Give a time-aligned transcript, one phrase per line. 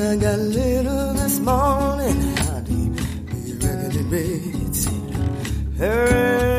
[0.00, 2.38] I got little this morning.
[2.38, 5.76] I need to be ready to be?
[5.76, 6.57] Hurry.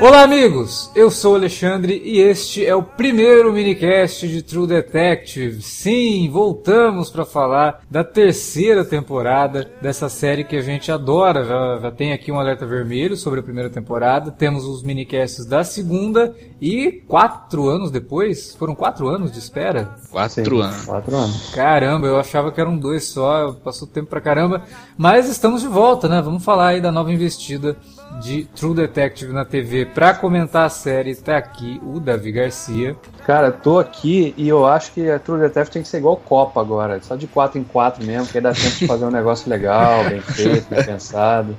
[0.00, 0.90] Olá, amigos!
[0.94, 5.60] Eu sou o Alexandre e este é o primeiro minicast de True Detective.
[5.60, 11.44] Sim, voltamos para falar da terceira temporada dessa série que a gente adora.
[11.44, 14.30] Já, já tem aqui um alerta vermelho sobre a primeira temporada.
[14.30, 19.96] Temos os minicasts da segunda e quatro anos depois, foram quatro anos de espera?
[20.10, 20.84] Quatro Sim, anos.
[20.86, 21.50] Quatro anos.
[21.54, 24.64] Caramba, eu achava que eram dois só, passou tempo pra caramba.
[24.96, 26.22] Mas estamos de volta, né?
[26.22, 27.76] Vamos falar aí da nova investida
[28.18, 32.96] de True Detective na TV para comentar a série tá aqui o Davi Garcia.
[33.24, 36.60] Cara, tô aqui e eu acho que a True Detective tem que ser igual Copa
[36.60, 39.48] agora, só de 4 em 4 mesmo, porque aí dá tempo de fazer um negócio
[39.48, 41.56] legal, bem feito, bem pensado.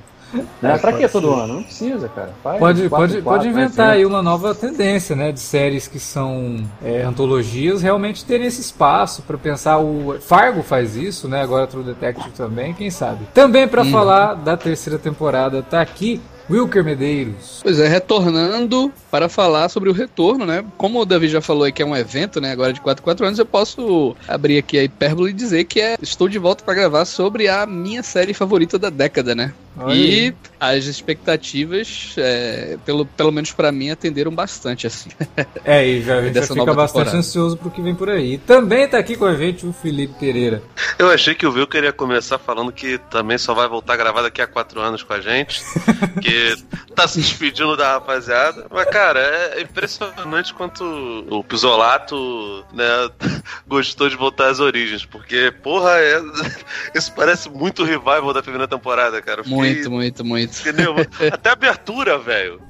[0.62, 0.78] Né?
[0.78, 1.54] Pra que todo ano?
[1.54, 2.32] Não precisa, cara.
[2.42, 5.30] Faz pode, pode, pode inventar aí uma nova tendência, né?
[5.30, 9.78] De séries que são é, antologias realmente terem esse espaço para pensar.
[9.78, 11.42] O Fargo faz isso, né?
[11.42, 13.26] Agora True Detective também, quem sabe.
[13.34, 13.90] Também para hum.
[13.90, 16.20] falar da terceira temporada, tá aqui
[16.52, 17.60] Wilker Medeiros.
[17.62, 20.62] Pois é, retornando para falar sobre o retorno, né?
[20.76, 22.52] Como o Davi já falou aí que é um evento, né?
[22.52, 25.96] Agora de 4 4 anos, eu posso abrir aqui a hipérbole e dizer que é,
[26.00, 29.52] estou de volta para gravar sobre a minha série favorita da década, né?
[29.90, 35.10] E as expectativas, é, pelo, pelo menos para mim, atenderam bastante, assim.
[35.64, 37.16] É, e já, já fica bastante temporada.
[37.16, 38.34] ansioso pro que vem por aí.
[38.34, 40.62] E também tá aqui com a gente o Felipe Pereira.
[40.98, 44.22] Eu achei que o Will queria começar falando que também só vai voltar a gravar
[44.22, 45.62] daqui a quatro anos com a gente.
[46.20, 46.54] que
[46.94, 48.66] tá se despedindo da rapaziada.
[48.70, 50.84] Mas, cara, é impressionante quanto
[51.30, 52.84] o Pisolato né,
[53.66, 55.04] gostou de voltar às origens.
[55.04, 56.20] Porque, porra, é...
[56.94, 59.42] isso parece muito revival da primeira temporada, cara.
[59.44, 60.60] Muito muito, muito, muito.
[60.60, 60.94] Entendeu?
[61.32, 62.60] Até abertura, velho.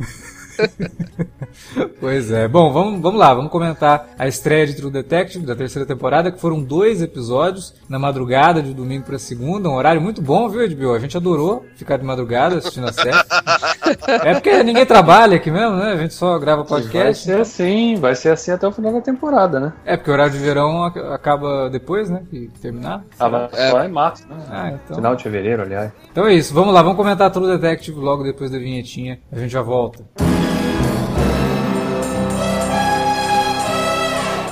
[2.00, 2.48] pois é.
[2.48, 6.40] Bom, vamos, vamos lá, vamos comentar a estreia de True Detective da terceira temporada, que
[6.40, 10.94] foram dois episódios na madrugada de domingo para segunda, um horário muito bom, viu, HBO?
[10.94, 13.10] A gente adorou ficar de madrugada assistindo a série.
[14.24, 15.92] é porque ninguém trabalha aqui mesmo, né?
[15.92, 17.02] A gente só grava podcast.
[17.02, 17.42] Vai ser então...
[17.42, 19.72] assim, vai ser assim até o final da temporada, né?
[19.84, 22.22] É, porque o horário de verão acaba depois, né?
[22.30, 23.04] Que terminar.
[23.16, 23.70] Tava é.
[23.70, 24.36] só em março, né?
[24.50, 24.96] Ah, então...
[24.96, 25.92] Final de fevereiro, aliás.
[26.10, 29.20] Então é isso, vamos lá, vamos comentar True Detective logo depois da vinhetinha.
[29.30, 30.04] A gente já volta.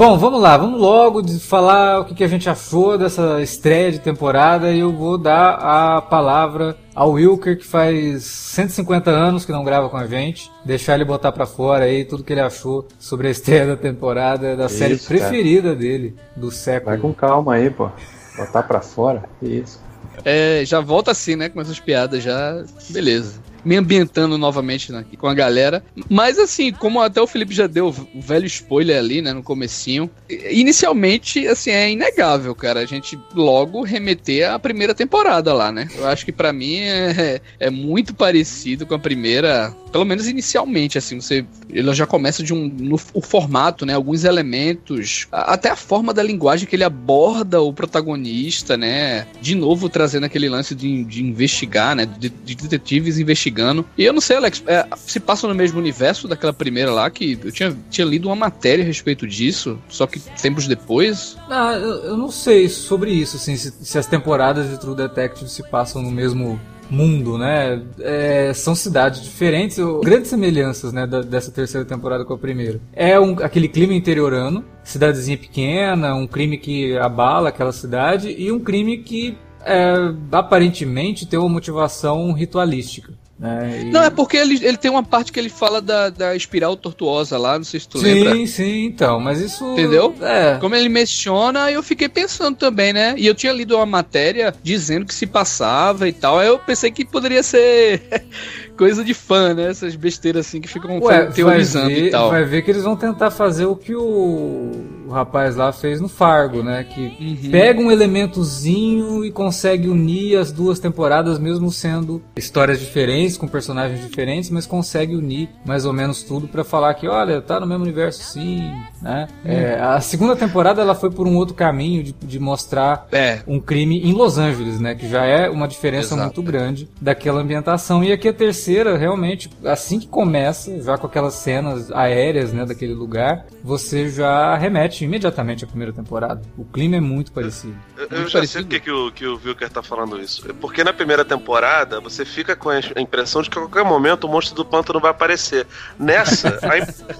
[0.00, 4.72] Bom, vamos lá, vamos logo falar o que, a gente achou dessa estreia de temporada
[4.72, 9.90] e eu vou dar a palavra ao Wilker, que faz 150 anos que não grava
[9.90, 13.30] com a gente, deixar ele botar para fora aí tudo que ele achou sobre a
[13.30, 15.76] estreia da temporada, da Isso, série preferida cara.
[15.76, 16.92] dele, do século.
[16.92, 17.90] Vai com calma aí, pô.
[18.38, 19.82] Botar para fora, Isso.
[20.24, 21.50] É, já volta assim, né?
[21.50, 22.64] Com essas piadas já.
[22.88, 25.82] Beleza me ambientando novamente né, com a galera.
[26.08, 30.10] Mas assim, como até o Felipe já deu o velho spoiler ali, né, no comecinho,
[30.50, 35.88] inicialmente, assim, é inegável, cara, a gente logo remeter à primeira temporada lá, né?
[35.96, 40.98] Eu acho que para mim é, é muito parecido com a primeira, pelo menos inicialmente,
[40.98, 45.76] assim, você, ele já começa de um, no, o formato, né, alguns elementos, até a
[45.76, 51.04] forma da linguagem que ele aborda o protagonista, né, de novo trazendo aquele lance de,
[51.04, 53.84] de investigar, né, de, de detetives investigar investigando.
[53.98, 57.38] E eu não sei, Alex, é, se passa no mesmo universo daquela primeira lá, que
[57.44, 61.36] eu tinha, tinha lido uma matéria a respeito disso, só que tempos depois.
[61.48, 65.50] Ah, eu, eu não sei sobre isso, assim, se, se as temporadas de True Detective
[65.50, 66.58] se passam no mesmo
[66.88, 67.82] mundo, né?
[68.00, 72.80] É, são cidades diferentes, grandes semelhanças, né, da, dessa terceira temporada com a primeira.
[72.92, 78.58] É um, aquele clima interiorano, cidadezinha pequena, um crime que abala aquela cidade e um
[78.58, 79.94] crime que é,
[80.32, 83.12] aparentemente tem uma motivação ritualística.
[83.40, 83.84] Né?
[83.84, 83.84] E...
[83.86, 87.38] Não, é porque ele, ele tem uma parte que ele fala da, da espiral tortuosa
[87.38, 88.34] lá, não sei se tu sim, lembra.
[88.34, 89.64] Sim, sim, então, mas isso.
[89.72, 90.14] Entendeu?
[90.20, 90.58] É.
[90.60, 93.14] Como ele menciona, eu fiquei pensando também, né?
[93.16, 96.38] E eu tinha lido uma matéria dizendo que se passava e tal.
[96.38, 98.02] Aí eu pensei que poderia ser
[98.80, 99.68] coisa de fã, né?
[99.68, 102.30] Essas besteiras assim que ficam Ué, teorizando ver, e tal.
[102.30, 104.70] Vai ver que eles vão tentar fazer o que o,
[105.06, 106.82] o rapaz lá fez no Fargo, né?
[106.84, 107.50] Que uhum.
[107.50, 114.00] pega um elementozinho e consegue unir as duas temporadas, mesmo sendo histórias diferentes, com personagens
[114.00, 117.82] diferentes, mas consegue unir mais ou menos tudo para falar que, olha, tá no mesmo
[117.82, 118.72] universo sim,
[119.02, 119.28] né?
[119.44, 119.50] Uhum.
[119.50, 123.40] É, a segunda temporada ela foi por um outro caminho de, de mostrar é.
[123.46, 124.94] um crime em Los Angeles, né?
[124.94, 126.22] Que já é uma diferença Exato.
[126.22, 128.02] muito grande daquela ambientação.
[128.02, 132.94] E aqui a terceira, realmente, assim que começa, já com aquelas cenas aéreas, né, daquele
[132.94, 136.42] lugar, você já remete imediatamente à primeira temporada.
[136.56, 137.76] O clima é muito parecido.
[137.96, 138.68] Eu, eu já parecido.
[138.68, 140.48] sei o que, o, que o Wilker tá falando isso.
[140.48, 144.24] É porque na primeira temporada você fica com a impressão de que a qualquer momento
[144.24, 145.66] o monstro do pântano vai aparecer.
[145.98, 146.58] Nessa,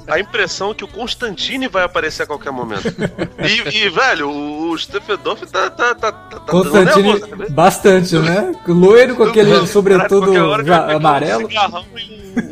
[0.08, 2.94] a, a impressão é que o Constantine vai aparecer a qualquer momento.
[3.40, 7.46] E, e velho, o, o Steffendorf tá, tá, tá, tá, Constantine, nervoso, né?
[7.50, 8.52] bastante, né?
[8.66, 10.32] Loiro com aquele sobretudo
[10.64, 10.98] já,
[11.30, 11.86] amarelo.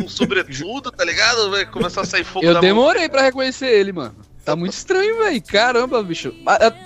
[0.00, 1.50] Um, um sobretudo, tá ligado?
[1.50, 3.10] Vai começar a sair fogo Eu demorei mão.
[3.10, 4.14] pra reconhecer ele, mano.
[4.48, 5.42] Tá muito estranho, velho.
[5.42, 6.32] Caramba, bicho.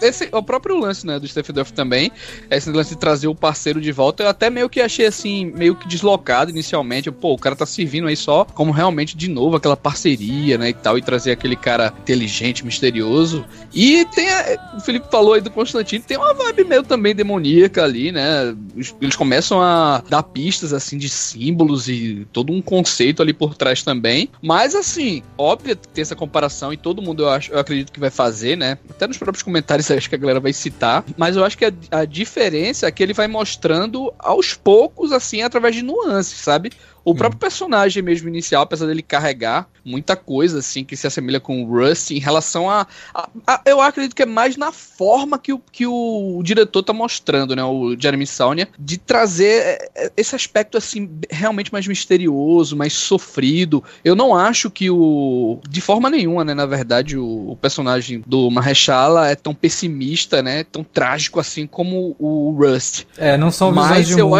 [0.00, 2.10] Esse, o próprio lance, né, do Stephen Duff também,
[2.50, 5.76] esse lance de trazer o parceiro de volta, eu até meio que achei assim, meio
[5.76, 7.08] que deslocado inicialmente.
[7.12, 10.74] Pô, o cara tá servindo aí só como realmente de novo aquela parceria, né, e
[10.74, 13.44] tal, e trazer aquele cara inteligente, misterioso.
[13.72, 17.84] E tem a, o Felipe falou aí do Constantino, tem uma vibe meio também demoníaca
[17.84, 18.56] ali, né?
[19.00, 23.84] Eles começam a dar pistas assim de símbolos e todo um conceito ali por trás
[23.84, 24.28] também.
[24.42, 28.10] Mas assim, óbvio tem essa comparação e todo mundo eu acho eu acredito que vai
[28.10, 28.78] fazer, né?
[28.88, 31.04] Até nos próprios comentários acho que a galera vai citar.
[31.16, 35.42] Mas eu acho que a, a diferença é que ele vai mostrando aos poucos, assim,
[35.42, 36.72] através de nuances, sabe?
[37.04, 41.62] O próprio personagem mesmo inicial, apesar dele carregar muita coisa, assim, que se assemelha com
[41.62, 45.52] o Rust em relação a, a, a, Eu acredito que é mais na forma que
[45.52, 47.64] o, que o, o diretor tá mostrando, né?
[47.64, 53.82] O Jeremy Saulnier, de trazer é, é, esse aspecto, assim, realmente mais misterioso, mais sofrido.
[54.04, 55.60] Eu não acho que o.
[55.68, 56.54] De forma nenhuma, né?
[56.54, 60.64] Na verdade, o, o personagem do Mahershala é tão pessimista, né?
[60.64, 63.04] Tão trágico assim como o Rust.
[63.16, 64.36] É, não são visões de um mundo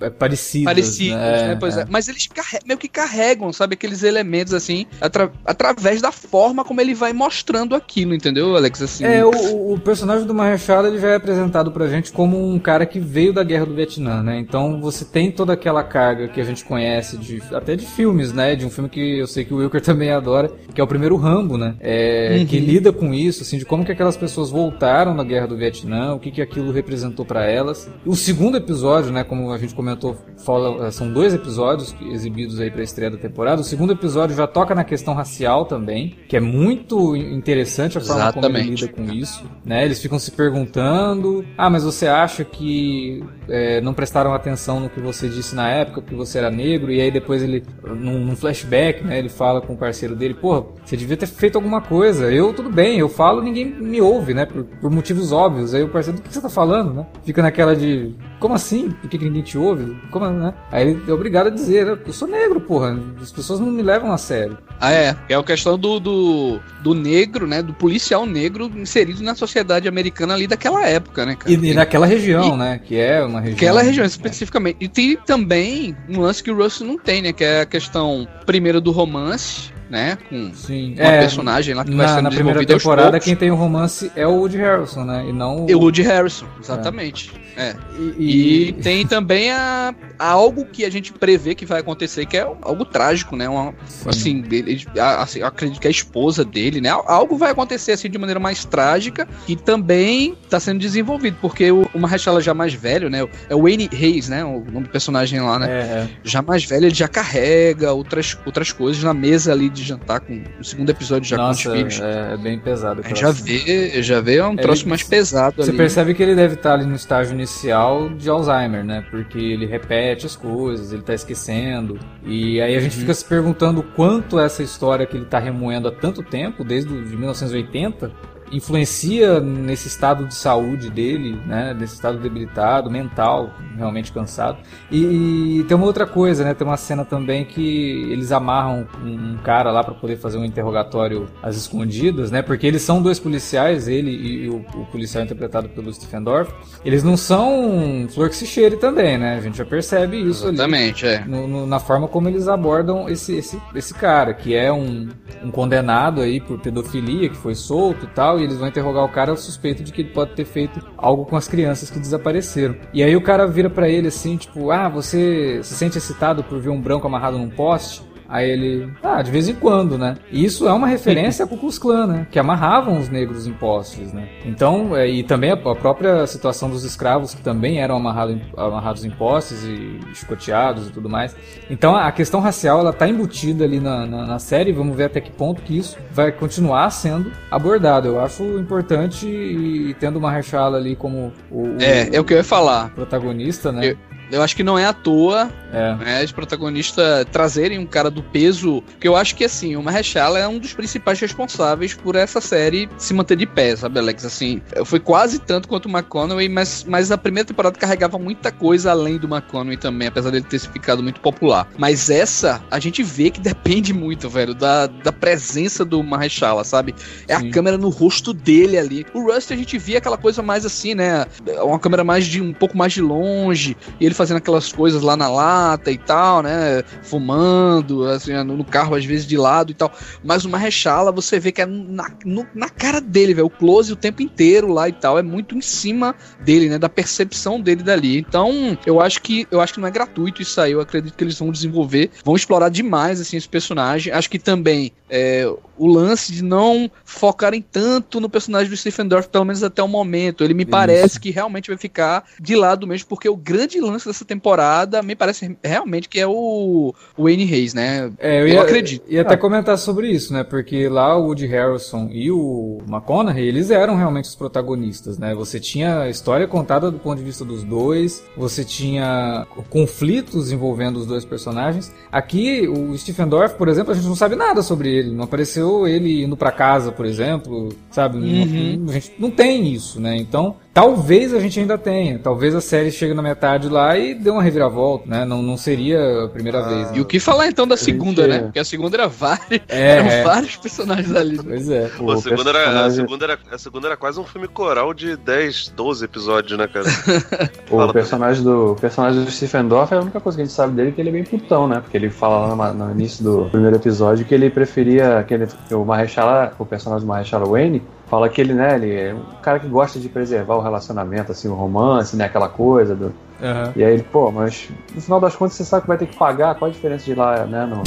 [0.00, 0.10] acho...
[0.18, 0.64] parecidas.
[0.64, 1.37] Parecidas, né?
[1.46, 1.56] Né?
[1.58, 1.82] Pois é.
[1.82, 1.86] é.
[1.88, 2.28] Mas eles
[2.66, 7.74] meio que carregam, sabe, aqueles elementos assim, atra através da forma como ele vai mostrando
[7.74, 8.82] aquilo, entendeu, Alex?
[8.82, 12.58] Assim, é, o, o personagem do Mahershala ele já é apresentado pra gente como um
[12.58, 14.38] cara que veio da guerra do Vietnã, né?
[14.38, 18.54] Então você tem toda aquela carga que a gente conhece de até de filmes, né?
[18.54, 21.16] De um filme que eu sei que o Wilker também adora, que é o primeiro
[21.16, 21.74] Rambo, né?
[21.80, 22.46] É, uhum.
[22.46, 26.14] Que lida com isso, assim, de como que aquelas pessoas voltaram da guerra do Vietnã,
[26.14, 27.90] o que que aquilo representou para elas.
[28.04, 29.24] O segundo episódio, né?
[29.24, 33.18] Como a gente comentou, fala, são dois dois episódios exibidos aí para a estreia da
[33.18, 33.60] temporada.
[33.60, 38.22] O segundo episódio já toca na questão racial também, que é muito interessante a forma
[38.22, 38.46] Exatamente.
[38.46, 39.44] como ele lida com isso.
[39.64, 39.84] Né?
[39.84, 45.00] Eles ficam se perguntando: ah, mas você acha que é, não prestaram atenção no que
[45.00, 46.90] você disse na época, que você era negro?
[46.90, 50.64] E aí depois ele, num, num flashback, né, ele fala com o parceiro dele: porra,
[50.84, 52.30] você devia ter feito alguma coisa.
[52.32, 54.46] Eu, tudo bem, eu falo, ninguém me ouve, né?
[54.46, 55.74] Por, por motivos óbvios.
[55.74, 57.06] Aí o parceiro: do que você tá falando, né?
[57.24, 58.90] Fica naquela de: como assim?
[58.90, 59.96] Por que, que ninguém te ouve?
[60.10, 60.54] Como, né?
[60.70, 62.98] Aí ele obrigado a dizer, eu sou negro, porra.
[63.20, 64.58] As pessoas não me levam a sério.
[64.80, 65.16] Ah, é.
[65.28, 67.62] É a questão do, do, do negro, né?
[67.62, 71.50] Do policial negro inserido na sociedade americana ali daquela época, né, cara?
[71.50, 72.80] E, e naquela região, e, né?
[72.82, 73.56] Que é uma região.
[73.56, 74.76] Aquela região, especificamente.
[74.80, 77.32] E tem também um lance que o Russell não tem, né?
[77.32, 80.18] Que é a questão, primeiro, do romance né?
[80.28, 80.94] Com Sim.
[80.94, 84.10] uma é, personagem lá que na, vai sendo Na primeira temporada, quem tem o romance
[84.14, 85.26] é o Woody Harrelson, né?
[85.28, 85.72] E não o...
[85.72, 87.32] o Woody Harrelson, exatamente.
[87.56, 87.70] É.
[87.70, 87.76] é.
[87.98, 88.68] E, e...
[88.68, 92.40] e, tem também a, a, algo que a gente prevê que vai acontecer, que é
[92.40, 93.48] algo trágico, né?
[93.48, 93.74] Uma,
[94.06, 94.84] assim, ele,
[95.18, 96.90] assim, eu acredito que a esposa dele, né?
[96.90, 101.88] Algo vai acontecer assim de maneira mais trágica e também está sendo desenvolvido, porque o,
[101.94, 103.26] o Mahershala já mais velho, né?
[103.48, 104.44] É o Wayne Hayes, né?
[104.44, 105.68] O nome do personagem lá, né?
[105.68, 106.08] É, é.
[106.22, 110.42] Já mais velho, ele já carrega outras, outras coisas na mesa ali de jantar com
[110.60, 112.00] o segundo episódio já Nossa, com os filhos.
[112.00, 113.02] É, é bem pesado.
[113.14, 115.78] Já vê, já vê um troço mais pesado Você ali.
[115.78, 119.04] percebe que ele deve estar ali no estágio inicial de Alzheimer, né?
[119.10, 121.98] Porque ele repete as coisas, ele tá esquecendo.
[122.24, 123.00] E aí a gente uhum.
[123.00, 127.16] fica se perguntando quanto essa história que ele tá remoendo há tanto tempo, desde de
[127.16, 128.10] 1980,
[128.52, 131.74] influencia nesse estado de saúde dele, né?
[131.78, 134.58] Nesse estado debilitado, mental, realmente cansado.
[134.90, 136.54] E, e tem uma outra coisa, né?
[136.54, 140.44] Tem uma cena também que eles amarram um, um cara lá para poder fazer um
[140.44, 142.42] interrogatório às escondidas, né?
[142.42, 146.52] Porque eles são dois policiais, ele e, o, o, policial interpretado pelo Stephen Dorff.
[146.84, 149.36] Eles não são flor que se cheire também, né?
[149.36, 151.14] A gente já percebe isso Exatamente, ali.
[151.16, 151.24] É.
[151.24, 155.08] No, no, na forma como eles abordam esse, esse, esse cara, que é um,
[155.42, 159.08] um condenado aí por pedofilia, que foi solto e tal, e eles vão interrogar o
[159.08, 162.76] cara suspeito de que ele pode ter feito algo com as crianças que desapareceram.
[162.92, 166.58] E aí o cara vira para ele assim, tipo, ah, você se sente excitado por
[166.60, 168.02] ver um branco amarrado num poste?
[168.28, 170.16] Aí ele, ah, de vez em quando, né?
[170.30, 172.26] E isso é uma referência ao Ku Klux Klan, né?
[172.30, 174.28] Que amarravam os negros em postes, né?
[174.44, 179.04] Então, é, e também a, a, própria situação dos escravos, que também eram amarrado, amarrados
[179.04, 181.34] em postes e chicoteados e tudo mais.
[181.70, 185.20] Então, a questão racial, ela tá embutida ali na, na, na série, vamos ver até
[185.20, 188.08] que ponto que isso vai continuar sendo abordado.
[188.08, 192.34] Eu acho importante e, tendo uma Mahershala ali como o, é, o, é o que
[192.34, 192.90] eu ia falar.
[192.90, 193.90] protagonista, né?
[193.92, 195.94] Eu eu acho que não é à toa é.
[195.96, 198.82] Né, os protagonistas trazerem um cara do peso.
[198.82, 202.88] Porque eu acho que assim, o Mahershala é um dos principais responsáveis por essa série
[202.96, 204.24] se manter de pé, sabe, Alex?
[204.24, 208.90] Assim, foi quase tanto quanto o McConaughey, mas, mas a primeira temporada carregava muita coisa
[208.90, 211.68] além do McConaughey também, apesar dele ter ficado muito popular.
[211.76, 216.94] Mas essa, a gente vê que depende muito, velho, da, da presença do Mahershala, sabe?
[217.26, 217.48] É Sim.
[217.48, 219.06] a câmera no rosto dele ali.
[219.12, 221.26] O Rust a gente via aquela coisa mais assim, né?
[221.62, 225.16] Uma câmera mais de um pouco mais de longe, e ele fazendo aquelas coisas lá
[225.16, 226.82] na lata e tal, né?
[227.02, 229.92] Fumando, assim, no carro às vezes de lado e tal.
[230.22, 233.46] Mas uma rechala você vê que é na, no, na cara dele, velho.
[233.46, 235.18] O close o tempo inteiro lá e tal.
[235.18, 236.78] É muito em cima dele, né?
[236.78, 238.18] Da percepção dele dali.
[238.18, 240.72] Então, eu acho que eu acho que não é gratuito isso aí.
[240.72, 244.12] Eu acredito que eles vão desenvolver, vão explorar demais assim esse personagem.
[244.12, 249.28] Acho que também é, o lance de não focarem tanto no personagem do Stephen Dorff,
[249.28, 250.44] pelo menos até o momento.
[250.44, 250.70] Ele me Isso.
[250.70, 255.14] parece que realmente vai ficar de lado mesmo, porque o grande lance dessa temporada me
[255.14, 258.10] parece realmente que é o, Wayne Reis, né?
[258.18, 259.04] É, eu, ia, eu acredito.
[259.08, 259.38] Ia até ah.
[259.38, 260.42] comentar sobre isso, né?
[260.42, 265.34] Porque lá o Woody Harrelson e o McConaughey, eles eram realmente os protagonistas, né?
[265.34, 270.96] Você tinha a história contada do ponto de vista dos dois, você tinha conflitos envolvendo
[270.98, 271.92] os dois personagens.
[272.10, 275.86] Aqui, o Stephen Dorff, por exemplo, a gente não sabe nada sobre ele, não apareceu
[275.86, 278.18] ele indo para casa, por exemplo, sabe?
[278.18, 278.76] Uhum.
[278.80, 280.16] Não, a gente não tem isso, né?
[280.16, 282.20] Então, Talvez a gente ainda tenha.
[282.20, 285.24] Talvez a série chegue na metade lá e dê uma reviravolta, né?
[285.24, 286.90] Não, não seria a primeira ah, vez.
[286.92, 286.98] Né?
[286.98, 288.30] E o que falar então da segunda, gente...
[288.30, 288.42] né?
[288.42, 290.22] Porque a segunda era vários, é, eram é.
[290.22, 291.36] vários personagens ali.
[291.38, 291.42] Né?
[291.44, 291.88] Pois é.
[291.88, 292.60] Pô, a, segunda personagem...
[292.60, 296.56] era, a, segunda era, a segunda era quase um filme coral de 10, 12 episódios,
[296.56, 296.86] né, cara?
[297.68, 300.74] o personagem do, personagem do Stephen Dorff é a única coisa que a gente sabe
[300.74, 301.80] dele que ele é bem putão, né?
[301.80, 305.48] Porque ele fala lá no, no início do primeiro episódio que ele preferia que, ele,
[305.66, 309.40] que o Mahershala, o personagem do Mahershala Wayne, fala que ele, né, ele é um
[309.42, 313.72] cara que gosta de preservar o relacionamento, assim, o romance, né, aquela coisa do, Uhum.
[313.76, 316.16] E aí ele, pô, mas no final das contas você sabe que vai ter que
[316.16, 317.82] pagar, qual a diferença de ir lá, né, no,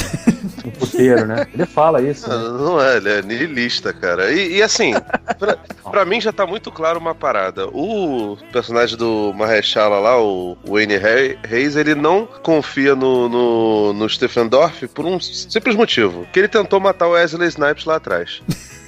[0.64, 1.46] no puteiro, né?
[1.52, 2.28] Ele fala isso.
[2.28, 2.36] Né?
[2.36, 4.32] Não, não é, ele é nihilista, cara.
[4.32, 4.92] E, e assim,
[5.38, 5.58] pra,
[5.90, 7.66] pra, mim já tá muito claro uma parada.
[7.68, 14.48] O personagem do Mahershala lá, o Wayne Hayes, ele não confia no, no, no Stephen
[14.48, 18.42] Dorff por um simples motivo, que ele tentou matar o Wesley Snipes lá atrás.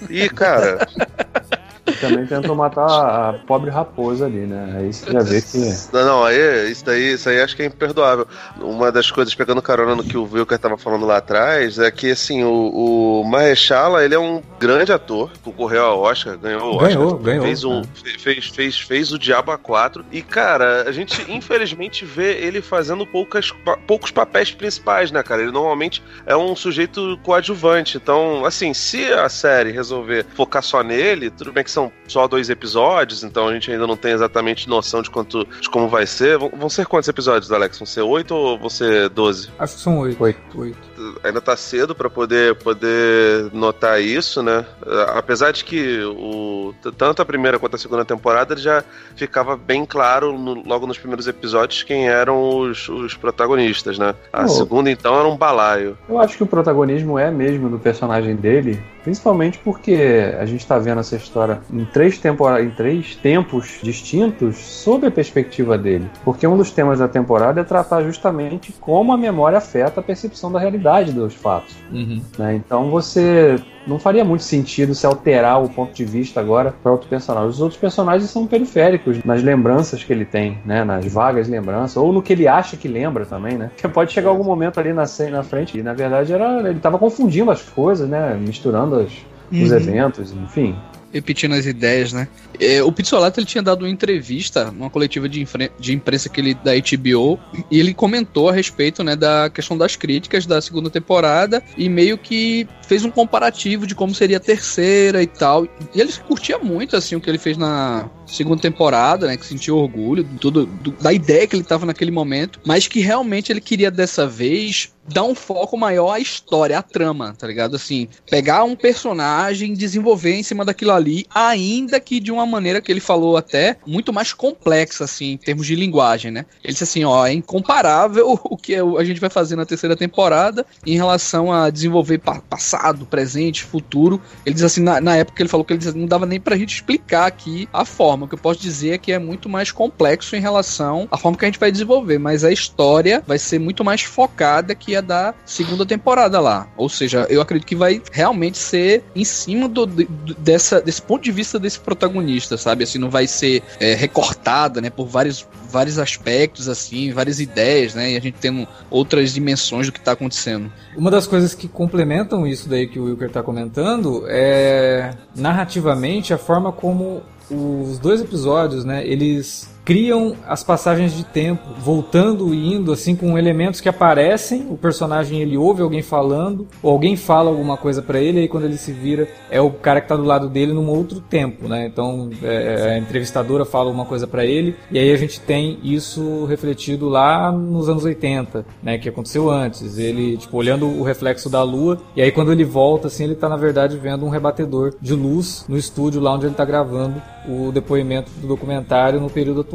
[0.09, 0.87] E, cara...
[1.87, 4.77] E também tentou matar a pobre raposa ali, né?
[4.79, 5.59] Aí você já vê que.
[5.93, 8.27] Não, não, aí, isso daí, isso aí acho que é imperdoável.
[8.59, 12.11] Uma das coisas, pegando carona no que o Wilker tava falando lá atrás, é que,
[12.11, 16.89] assim, o, o Mahershala, ele é um grande ator, concorreu ao Oscar, ganhou o Oscar.
[16.89, 17.45] Ganhou, ganhou.
[17.45, 18.19] Fez, um, é.
[18.19, 20.05] fez, fez, fez o Diabo A4.
[20.11, 23.53] E, cara, a gente, infelizmente, vê ele fazendo poucas,
[23.87, 25.43] poucos papéis principais, né, cara?
[25.43, 27.99] Ele normalmente é um sujeito coadjuvante.
[27.99, 32.49] Então, assim, se a série resolver focar só nele, tudo bem que são só dois
[32.49, 36.39] episódios, então a gente ainda não tem exatamente noção de quanto de como vai ser.
[36.39, 37.79] Vão, ser quantos episódios, Alex?
[37.79, 39.51] Vão ser oito ou vão ser doze?
[39.59, 40.23] Acho que são oito.
[40.23, 40.61] Oito.
[40.61, 40.79] oito.
[41.23, 44.65] Ainda tá cedo para poder, poder notar isso, né?
[45.09, 48.85] Apesar de que o, tanto a primeira quanto a segunda temporada já
[49.17, 54.15] ficava bem claro no, logo nos primeiros episódios quem eram os, os protagonistas, né?
[54.33, 54.49] A oh.
[54.49, 55.99] segunda, então, era um balaio.
[56.09, 60.79] Eu acho que o protagonismo é mesmo do personagem dele, Principalmente porque a gente está
[60.79, 62.21] vendo essa história em três,
[62.61, 66.11] em três tempos distintos sob a perspectiva dele.
[66.25, 70.51] Porque um dos temas da temporada é tratar justamente como a memória afeta a percepção
[70.51, 71.77] da realidade dos fatos.
[71.93, 72.23] Uhum.
[72.39, 72.55] Né?
[72.57, 77.09] Então você não faria muito sentido se alterar o ponto de vista agora para outro
[77.09, 77.49] personagem.
[77.49, 80.85] Os outros personagens são periféricos nas lembranças que ele tem, né?
[80.85, 83.71] Nas vagas lembranças, ou no que ele acha que lembra também, né?
[83.75, 86.99] Porque pode chegar algum momento ali na, na frente e na verdade era ele estava
[86.99, 88.37] confundindo as coisas, né?
[88.41, 89.13] Misturando as,
[89.53, 89.63] uhum.
[89.63, 90.77] os eventos, enfim
[91.15, 92.27] repetindo as ideias, né?
[92.61, 95.47] É, o Pizzolato ele tinha dado uma entrevista numa coletiva de,
[95.79, 97.39] de imprensa que ele da HBO
[97.71, 102.19] e ele comentou a respeito, né, da questão das críticas da segunda temporada e meio
[102.19, 105.65] que fez um comparativo de como seria a terceira e tal.
[105.95, 109.77] E ele curtia muito assim o que ele fez na segunda temporada, né, que sentiu
[109.77, 113.91] orgulho tudo do, da ideia que ele tava naquele momento, mas que realmente ele queria
[113.91, 117.77] dessa vez dar um foco maior à história, à trama, tá ligado?
[117.77, 122.91] Assim, pegar um personagem, desenvolver em cima daquilo ali ainda que de uma maneira que
[122.91, 126.47] ele falou até muito mais complexa, assim, em termos de linguagem, né?
[126.63, 130.65] Ele disse assim, ó, é incomparável o que a gente vai fazer na terceira temporada
[130.87, 134.21] em relação a desenvolver passado, presente, futuro.
[134.45, 136.75] Ele diz assim, na, na época ele falou que ele não dava nem pra gente
[136.75, 138.27] explicar aqui a forma.
[138.27, 141.37] O que eu posso dizer é que é muito mais complexo em relação à forma
[141.37, 145.01] que a gente vai desenvolver, mas a história vai ser muito mais focada que a
[145.01, 146.69] da segunda temporada lá.
[146.77, 150.05] Ou seja, eu acredito que vai realmente ser em cima do, do
[150.39, 152.85] dessa, desse ponto de vista desse protagonista, sabe?
[152.85, 158.13] Assim, não vai ser é, recortada, né, por vários vários aspectos, assim, várias ideias, né?
[158.13, 160.73] E a gente tem outras dimensões do que está acontecendo.
[160.97, 166.39] Uma das coisas que complementam isso daí que o Wilker está comentando é narrativamente a
[166.39, 172.93] forma como os dois episódios, né, eles criam as passagens de tempo, voltando e indo
[172.93, 177.77] assim com elementos que aparecem, o personagem ele ouve alguém falando, ou alguém fala alguma
[177.77, 180.25] coisa para ele, e aí quando ele se vira é o cara que tá do
[180.25, 181.87] lado dele num outro tempo, né?
[181.87, 186.45] Então é, a entrevistadora fala uma coisa para ele, e aí a gente tem isso
[186.47, 191.63] refletido lá nos anos 80, né, que aconteceu antes, ele tipo olhando o reflexo da
[191.63, 195.15] lua, e aí quando ele volta assim, ele tá na verdade vendo um rebatedor de
[195.15, 199.74] luz no estúdio lá onde ele tá gravando o depoimento do documentário no período atual.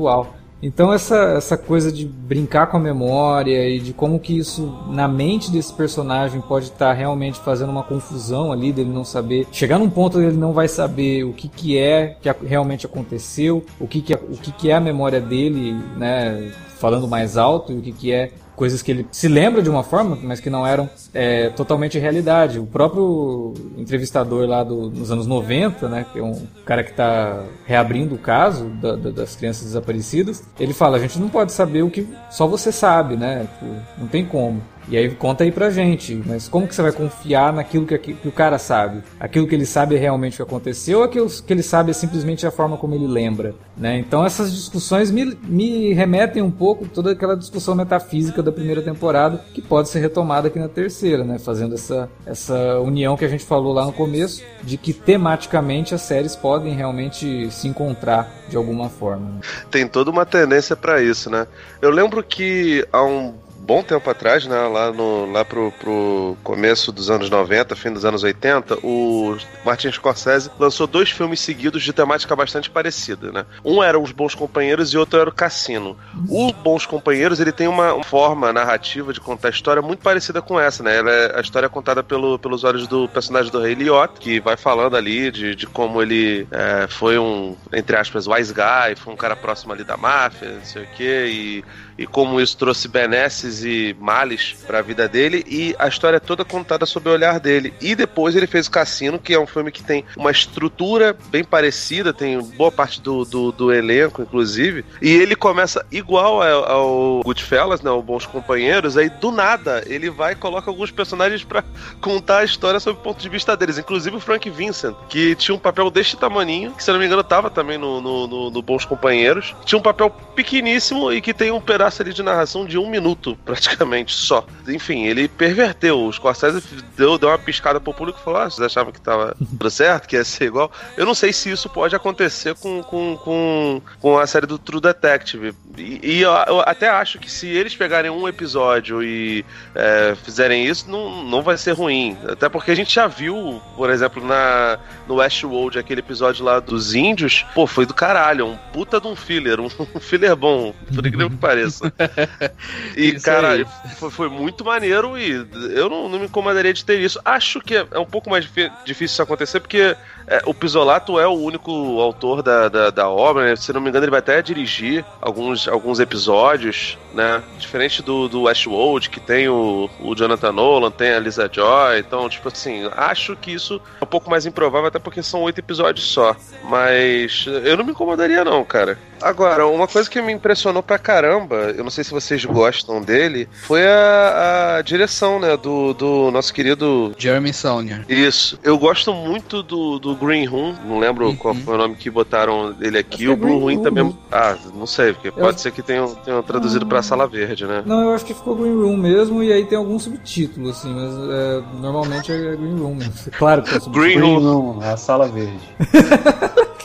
[0.62, 5.08] Então essa, essa coisa de brincar com a memória e de como que isso na
[5.08, 9.79] mente desse personagem pode estar tá realmente fazendo uma confusão ali dele não saber, chegar
[9.79, 14.01] num ponto ele não vai saber o que que é que realmente aconteceu, o que
[14.01, 17.82] que é, o que que é a memória dele, né, falando mais alto e o
[17.82, 20.89] que que é coisas que ele se lembra de uma forma, mas que não eram
[21.13, 22.59] é, totalmente realidade.
[22.59, 27.45] O próprio entrevistador lá do, dos anos 90, né, que é um cara que está
[27.65, 31.83] reabrindo o caso da, da, das crianças desaparecidas, ele fala: a gente não pode saber
[31.83, 33.47] o que só você sabe, né?
[33.53, 34.61] Tipo, não tem como.
[34.89, 38.27] E aí conta aí pra gente, mas como que você vai confiar naquilo que, que,
[38.27, 39.03] o cara sabe?
[39.19, 41.93] Aquilo que ele sabe é realmente o que aconteceu ou aquilo que ele sabe é
[41.93, 43.53] simplesmente a forma como ele lembra?
[43.77, 44.00] Né?
[44.00, 49.46] Então essas discussões me, me remetem um pouco toda aquela discussão metafísica da primeira temporada
[49.53, 51.38] que pode ser retomada aqui na terceira, né?
[51.38, 56.01] Fazendo essa, essa união que a gente falou lá no começo, de que tematicamente as
[56.01, 59.29] séries podem realmente se encontrar de alguma forma.
[59.29, 59.40] Né?
[59.70, 61.46] Tem toda uma tendência para isso, né?
[61.81, 63.33] Eu lembro que há um
[63.70, 68.03] bom tempo atrás, né, lá, no, lá pro, pro começo dos anos 90, fim dos
[68.03, 73.46] anos 80, o Martin Scorsese lançou dois filmes seguidos de temática bastante parecida, né?
[73.64, 75.96] Um era Os Bons Companheiros e outro era o Cassino.
[76.27, 80.60] O Bons Companheiros, ele tem uma forma narrativa de contar a história muito parecida com
[80.60, 80.98] essa, né?
[80.98, 84.40] Ela é, a história é contada pelo, pelos olhos do personagem do Rei Liotta, que
[84.40, 89.14] vai falando ali de, de como ele é, foi um, entre aspas, wise guy, foi
[89.14, 91.64] um cara próximo ali da máfia, não sei o quê, e
[92.00, 96.20] e como isso trouxe benesses e males para a vida dele e a história é
[96.20, 97.74] toda contada sob o olhar dele.
[97.81, 101.44] E depois ele fez o Cassino, que é um filme que tem uma estrutura bem
[101.44, 107.22] parecida, tem boa parte do, do, do elenco, inclusive, e ele começa igual ao, ao
[107.22, 111.66] Goodfellas, né, o Bons Companheiros, aí do nada ele vai e coloca alguns personagens para
[112.00, 115.53] contar a história sob o ponto de vista deles, inclusive o Frank Vincent, que tinha
[115.53, 118.62] um papel deste tamaninho, que se não me engano tava também no, no, no, no
[118.62, 122.65] Bons Companheiros, tinha um papel pequeníssimo e que tem um pedaço pedaço ali de narração
[122.65, 124.45] de um minuto, praticamente, só.
[124.67, 125.99] Enfim, ele perverteu.
[125.99, 126.61] O Scorsese
[126.95, 130.07] deu, deu uma piscada pro público e falou: ah, vocês achavam que tava tudo certo,
[130.07, 130.71] que ia ser igual.
[130.95, 134.81] Eu não sei se isso pode acontecer com, com, com, com a série do True
[134.81, 135.53] Detective.
[135.77, 140.65] E, e eu, eu, até acho que se eles pegarem um episódio e é, fizerem
[140.65, 142.17] isso, não, não vai ser ruim.
[142.27, 146.93] Até porque a gente já viu, por exemplo, na, no Westworld, aquele episódio lá dos
[146.93, 148.47] índios, pô, foi do caralho.
[148.47, 151.78] Um puta de um filler, um filler bom, por incrível que pareça
[152.96, 153.65] e, isso cara,
[153.98, 155.31] foi, foi, muito maneiro e
[155.74, 157.20] eu não, não, me incomodaria de ter isso.
[157.24, 159.96] Acho que é, é um pouco mais difícil isso acontecer, porque
[160.27, 163.55] é, o Pisolato é o único autor da, da, da, obra, né?
[163.55, 167.41] Se não me engano, ele vai até dirigir alguns, alguns episódios, né?
[167.57, 172.00] Diferente do, do Westworld, que tem o, o Jonathan Nolan, tem a Lisa Joy.
[172.00, 175.59] Então, tipo assim, acho que isso é um pouco mais improvável, até porque são oito
[175.59, 176.35] episódios só.
[176.63, 178.98] Mas eu não me incomodaria, não, cara.
[179.22, 183.50] Agora, uma coisa que me impressionou pra caramba, eu não sei se vocês gostam dele,
[183.63, 188.05] foi a, a direção, né, do, do nosso querido Jeremy Saulnier.
[188.07, 188.57] Isso.
[188.63, 191.35] Eu gosto muito do, do Green Room, não lembro uhum.
[191.35, 193.27] qual foi o nome que botaram ele aqui.
[193.27, 194.17] O Blue Room também.
[194.31, 195.57] Ah, não sei, porque pode eu...
[195.57, 197.83] ser que tenham, tenham traduzido ah, pra Sala Verde, né?
[197.85, 201.14] Não, eu acho que ficou Green Room mesmo, e aí tem algum subtítulo, assim, mas
[201.31, 203.00] é, normalmente é Green Room.
[203.38, 204.05] Claro que é subtítulo.
[204.05, 205.59] Green Room, a Sala Verde.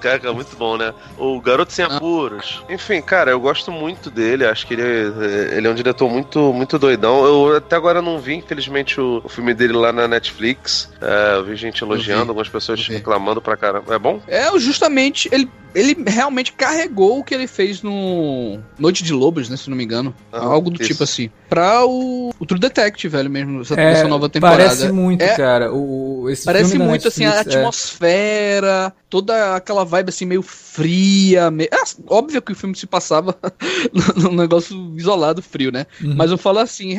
[0.00, 0.92] Cara, muito bom, né?
[1.18, 1.96] O Garoto Sem ah.
[1.96, 2.62] Apuros.
[2.68, 4.46] Enfim, cara, eu gosto muito dele.
[4.46, 7.24] Acho que ele, é, ele é um diretor muito, muito doidão.
[7.24, 10.90] Eu até agora não vi, infelizmente, o, o filme dele lá na Netflix.
[11.00, 12.28] É, eu vi gente elogiando, vi.
[12.30, 13.94] algumas pessoas reclamando pra caramba.
[13.94, 14.20] É bom?
[14.26, 19.58] É, justamente, ele ele realmente carregou o que ele fez no Noite de Lobos, né?
[19.58, 20.14] Se não me engano.
[20.32, 20.90] Ah, algo do isso.
[20.90, 21.30] tipo assim.
[21.48, 23.62] Pra o, o True Detective, velho, mesmo.
[23.62, 24.64] Essa, é, essa nova temporada.
[24.64, 25.72] Parece muito, é, cara.
[25.72, 27.40] O, esse parece muito, Netflix, assim, a é.
[27.40, 31.50] atmosfera, toda aquela vibe, assim, meio fria.
[31.50, 31.68] Meio...
[31.72, 31.78] É,
[32.08, 33.36] óbvio que o filme se passava
[34.16, 35.86] num negócio isolado, frio, né?
[36.02, 36.14] Uhum.
[36.16, 36.96] Mas eu falo assim,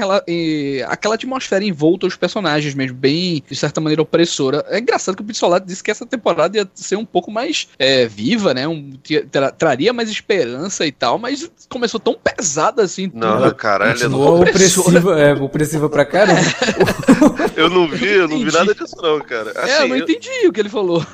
[0.88, 4.66] aquela atmosfera envolta aos personagens mesmo, bem, de certa maneira, opressora.
[4.70, 8.08] É engraçado que o Pistolado disse que essa temporada ia ser um pouco mais é,
[8.08, 8.68] viva, né?
[8.68, 8.94] Um,
[9.32, 13.12] tra traria mais esperança e tal, mas começou tão pesada assim.
[13.14, 13.56] Não, tudo.
[13.56, 16.42] caralho, é não opressiva, é, opressiva pra caramba.
[17.56, 19.52] eu não vi, eu não vi nada disso não, cara.
[19.56, 20.50] Assim, é, eu não assim, entendi eu...
[20.50, 21.06] o que ele falou.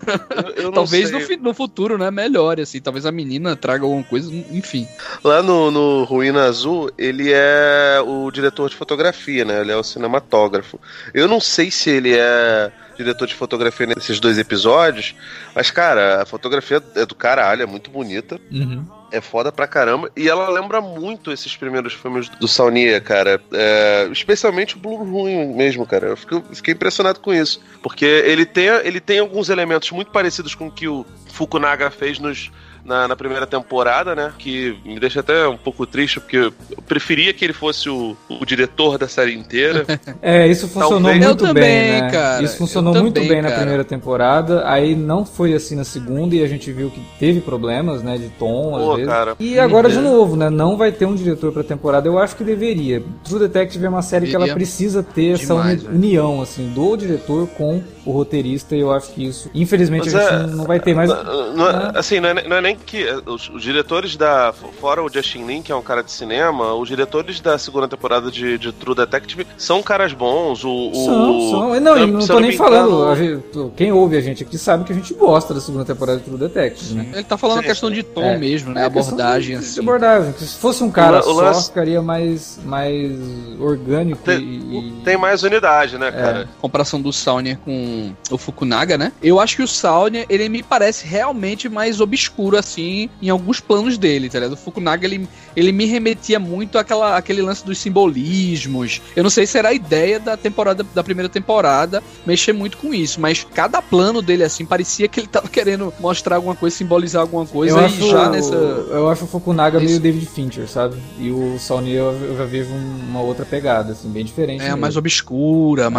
[0.56, 4.34] Eu, eu talvez no, no, futuro, né, melhore, assim, talvez a menina traga alguma coisa,
[4.52, 4.88] enfim.
[5.24, 9.84] Lá no, no Ruína Azul, ele é o diretor de fotografia, né, ele é o
[9.84, 10.80] cinematógrafo.
[11.14, 15.16] Eu não sei se ele é diretor de fotografia nesses dois episódios.
[15.56, 18.40] Mas, cara, a fotografia é do caralho, é muito bonita.
[18.52, 18.86] Uhum.
[19.14, 20.12] É foda pra caramba.
[20.18, 23.40] E ela lembra muito esses primeiros filmes do Saunier, cara.
[23.54, 26.08] É, especialmente o Blue Ruin mesmo, cara.
[26.08, 27.62] Eu fiquei, impressionado com isso.
[27.84, 32.18] Porque ele tem, ele tem alguns elementos muito parecidos com o que o Fukunaga fez
[32.18, 32.52] nos
[32.86, 34.32] na, na, primeira temporada, né?
[34.38, 36.54] Que me deixa até um pouco triste, porque eu
[36.88, 39.86] preferia que ele fosse o, o diretor da série inteira.
[40.22, 41.26] é, isso funcionou Talvez...
[41.26, 42.12] muito também, bem, né?
[42.12, 46.36] Cara, isso funcionou muito também, bem na primeira temporada, aí não foi assim na segunda
[46.36, 49.12] e a gente viu que teve problemas, né, de tom, às Pô, vezes.
[49.12, 49.36] Cara.
[49.40, 52.44] E agora de novo, né, não vai ter um diretor pra temporada, eu acho que
[52.44, 53.02] deveria.
[53.24, 57.48] True Detective é uma série que ela precisa ter Demais, essa união, assim, do diretor
[57.48, 60.80] com o roteirista, e eu acho que isso, infelizmente, Mas a gente é, não vai
[60.80, 61.10] ter mais.
[61.10, 64.54] Não, não, é, assim, não é, não é nem que eh, os, os, diretores da.
[64.80, 68.32] Fora o Justin Lin, que é um cara de cinema, os diretores da segunda temporada
[68.32, 70.64] de, de True Detective são caras bons.
[70.64, 71.80] O, o são, são.
[71.80, 73.16] Não, eu, não tô nem falando.
[73.16, 76.26] Gente, quem ouve a gente aqui sabe que a gente gosta da segunda temporada de
[76.26, 77.10] True Detective, né?
[77.14, 77.96] Ele tá falando sim, a questão sim.
[77.96, 78.82] de tom é, mesmo, né?
[78.82, 79.74] É abordagem, de, assim.
[79.76, 80.34] De abordagem.
[80.38, 81.70] Se fosse um cara o, só, lance...
[81.70, 83.12] ficaria mais, mais
[83.60, 86.40] orgânico tem, e, Tem mais unidade, né, cara?
[86.42, 86.48] É.
[86.62, 89.12] Comparação do Saunia com o Fukunaga, né?
[89.22, 93.98] Eu acho que o Saunia, ele me parece realmente mais obscuro, assim, em alguns planos
[93.98, 94.54] dele, tá ligado?
[94.54, 99.02] O Fukunaga, ele, ele me remetia muito àquela, àquele lance dos simbolismos.
[99.16, 102.94] Eu não sei se era a ideia da temporada, da primeira temporada, mexer muito com
[102.94, 107.22] isso, mas cada plano dele, assim, parecia que ele tava querendo mostrar alguma coisa, simbolizar
[107.22, 108.56] alguma coisa, eu e já nessa...
[108.56, 110.98] Eu acho o Fukunaga meio David Fincher, sabe?
[111.20, 114.62] E o Saunia eu já vejo uma outra pegada, assim, bem diferente.
[114.62, 114.82] É, mesmo.
[114.82, 115.90] mais obscura, é.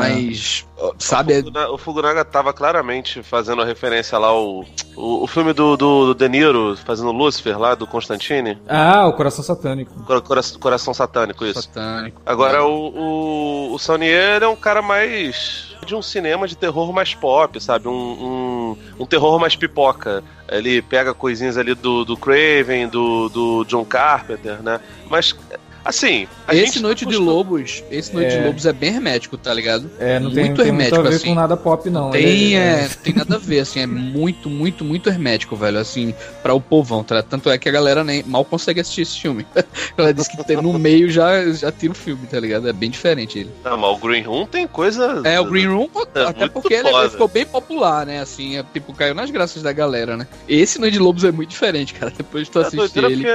[0.98, 1.44] Sabe?
[1.70, 4.64] O Fukunaga, o tava claramente fazendo a referência lá ao...
[4.96, 8.58] O, o filme do, do, do De Niro, fazendo Lúcifer lá, do Constantine.
[8.68, 9.92] Ah, o Coração Satânico.
[10.04, 10.20] Cora,
[10.60, 11.62] Coração Satânico, isso.
[11.62, 12.20] Satânico.
[12.26, 17.14] Agora, o, o, o Sonier é um cara mais de um cinema de terror mais
[17.14, 17.88] pop, sabe?
[17.88, 20.24] Um, um, um, terror mais pipoca.
[20.48, 24.80] Ele pega coisinhas ali do, do Craven, do, do John Carpenter, né?
[25.08, 25.36] Mas
[25.84, 28.40] Assim, esse Noite de Lobos, esse Noite é...
[28.40, 29.90] de Lobos é bem hermético, tá ligado?
[29.98, 31.28] É, não tem muito tem hermético muito a ver assim.
[31.28, 32.10] com nada pop não.
[32.10, 36.14] Tem, é, é, tem nada a ver assim, é muito, muito, muito hermético, velho, assim,
[36.42, 37.22] para o povão, tá?
[37.22, 39.46] Tanto é que a galera nem mal consegue assistir esse filme.
[39.96, 42.68] Ela disse que no meio já já tira o filme, tá ligado?
[42.68, 43.50] É bem diferente ele.
[43.62, 46.88] Não, mas o Green Room tem coisa É, o Green Room é até porque ele,
[46.88, 48.20] ele, ficou bem popular, né?
[48.20, 50.26] Assim, é, tipo caiu nas graças da galera, né?
[50.48, 52.12] Esse Noite de Lobos é muito diferente, cara.
[52.16, 53.26] Depois de tu é assistir ele.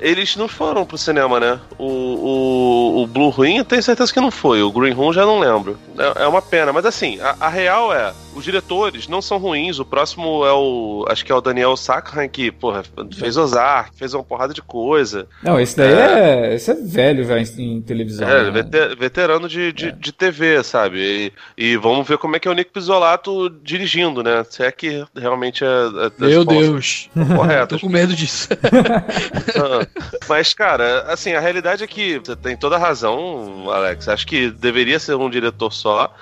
[0.00, 1.60] eles não foram pro cinema, né?
[1.78, 4.62] O, o o, Blue Ruin eu tenho certeza que não foi.
[4.62, 5.78] O Green Room já não lembro.
[5.98, 6.72] É, é uma pena.
[6.72, 9.78] Mas assim, a, a, real é, os diretores não são ruins.
[9.78, 11.06] O próximo é o.
[11.08, 12.82] Acho que é o Daniel Sakhan, que, porra,
[13.18, 15.26] fez Ozark, fez uma porrada de coisa.
[15.42, 16.50] Não, esse daí é.
[16.50, 18.28] é esse é velho já em, em televisão.
[18.28, 18.62] É, né?
[18.98, 19.92] veterano de, de, é.
[19.92, 21.32] de, TV, sabe?
[21.56, 24.44] E, e, vamos ver como é que é o Nick Pisolato dirigindo, né?
[24.48, 25.68] Se é que realmente é.
[25.68, 27.08] é Meu Deus!
[27.34, 27.76] Correto.
[27.76, 28.48] Tô com medo disso.
[29.56, 29.86] Ah,
[30.28, 34.08] mas, cara, assim, a realidade é que você tem toda a razão, Alex.
[34.08, 36.12] Acho que deveria ser um diretor só.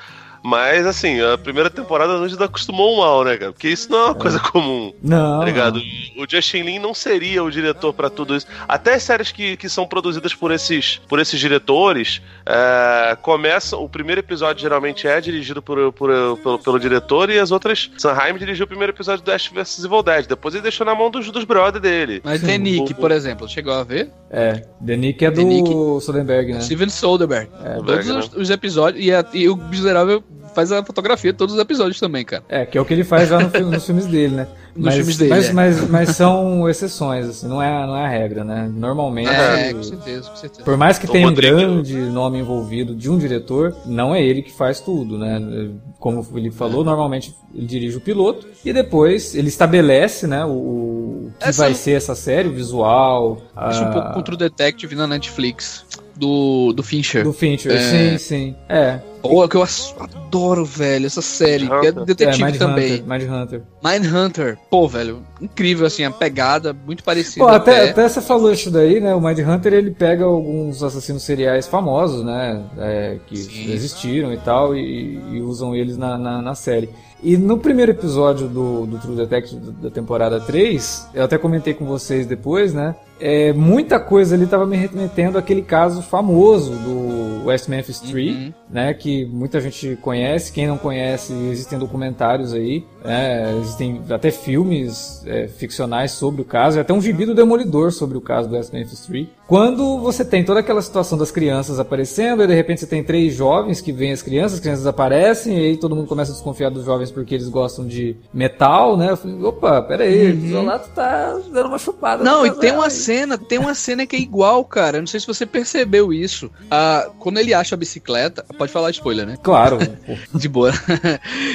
[0.44, 3.52] Mas, assim, a primeira temporada a gente acostumou mal, né, cara?
[3.52, 4.20] Porque isso não é uma é.
[4.20, 4.92] coisa comum.
[5.02, 5.38] Não.
[5.38, 5.80] Tá ligado?
[6.18, 8.46] O Justin Lin não seria o diretor para tudo isso.
[8.68, 13.82] Até as séries que, que são produzidas por esses, por esses diretores é, começam.
[13.82, 17.90] O primeiro episódio geralmente é dirigido por, por, pelo, pelo diretor e as outras.
[17.96, 20.26] Sanheim dirigiu o primeiro episódio do Ash vs Evil Dead.
[20.26, 22.20] Depois ele deixou na mão dos, dos brother dele.
[22.22, 24.10] Mas The Nick, o, por exemplo, chegou a ver?
[24.30, 24.62] É.
[24.84, 25.70] The Nick é do Nick,
[26.04, 26.60] Soderbergh, né?
[26.60, 27.48] Steven Soderbergh.
[27.64, 27.76] É.
[27.76, 28.42] Todos os, né?
[28.42, 29.02] os, episódios.
[29.02, 30.22] E, a, e o Miserável
[30.54, 32.44] faz a fotografia de todos os episódios também, cara.
[32.48, 34.48] É, que é o que ele faz já no filme, nos filmes dele, né?
[34.74, 35.30] nos mas, filmes dele.
[35.30, 35.52] Mas, é.
[35.52, 38.70] mas, mas, são exceções, assim, não é, não é a regra, né?
[38.72, 39.30] Normalmente.
[39.30, 40.64] É, com certeza, com certeza.
[40.64, 44.52] Por mais que tenha um grande nome envolvido de um diretor, não é ele que
[44.52, 45.70] faz tudo, né?
[45.98, 46.84] Como o Felipe falou, é.
[46.84, 51.62] normalmente ele dirige o piloto e depois ele estabelece, né, o, o que essa...
[51.62, 53.42] vai ser essa série, o visual.
[53.54, 53.88] Acho a...
[53.88, 55.84] um pouco com True Detective na Netflix
[56.16, 57.24] do, do Fincher.
[57.24, 57.78] Do Fincher, é...
[57.78, 58.56] sim, sim.
[58.68, 59.00] É.
[59.20, 59.64] Pô, que eu
[59.98, 61.66] adoro, velho, essa série.
[61.66, 63.02] Que é detetive é, também.
[63.02, 63.62] Mindhunter.
[63.82, 64.58] Mindhunter.
[64.68, 67.44] Pô, velho, incrível, assim, a pegada, muito parecida.
[67.44, 67.90] Pô, até, até.
[67.90, 69.14] até você falou isso daí, né?
[69.14, 72.62] O Mindhunter, ele pega alguns assassinos seriais famosos, né?
[72.76, 73.72] É, que Sim.
[73.72, 76.90] existiram e tal, e, e usam eles na, na, na série.
[77.22, 81.86] E no primeiro episódio do, do True Detective da temporada 3, eu até comentei com
[81.86, 82.94] vocês depois, né?
[83.26, 88.52] É, muita coisa ali estava me remetendo àquele caso famoso do West Memphis 3, uhum.
[88.68, 88.92] né?
[88.92, 90.52] Que muita gente conhece.
[90.52, 96.76] Quem não conhece, existem documentários aí, né, existem até filmes é, ficcionais sobre o caso,
[96.76, 99.26] e até um gibi do Demolidor sobre o caso do West Memphis 3.
[99.46, 103.34] Quando você tem toda aquela situação das crianças aparecendo, e de repente você tem três
[103.34, 106.70] jovens que veem as crianças, as crianças aparecem, e aí todo mundo começa a desconfiar
[106.70, 109.10] dos jovens porque eles gostam de metal, né?
[109.10, 110.40] Eu falei, opa, peraí, uhum.
[110.40, 112.24] o Isolato tá dando uma chupada.
[112.24, 115.00] Não, e tem uma cena, tem uma cena que é igual, cara.
[115.00, 116.50] Não sei se você percebeu isso.
[116.70, 118.44] Ah, quando ele acha a bicicleta.
[118.56, 119.36] Pode falar spoiler, né?
[119.42, 119.78] Claro.
[120.34, 120.72] de boa.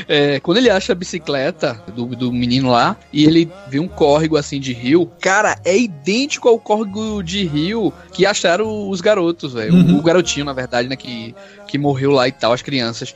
[0.08, 4.38] É, quando ele acha a bicicleta do, do menino lá, e ele vê um córrego
[4.38, 7.79] assim de rio, cara, é idêntico ao córrego de rio
[8.12, 9.74] que acharam os garotos, velho.
[9.74, 9.98] Uhum.
[9.98, 10.96] O garotinho, na verdade, né?
[10.96, 11.36] Que,
[11.68, 13.15] que morreu lá e tal, as crianças.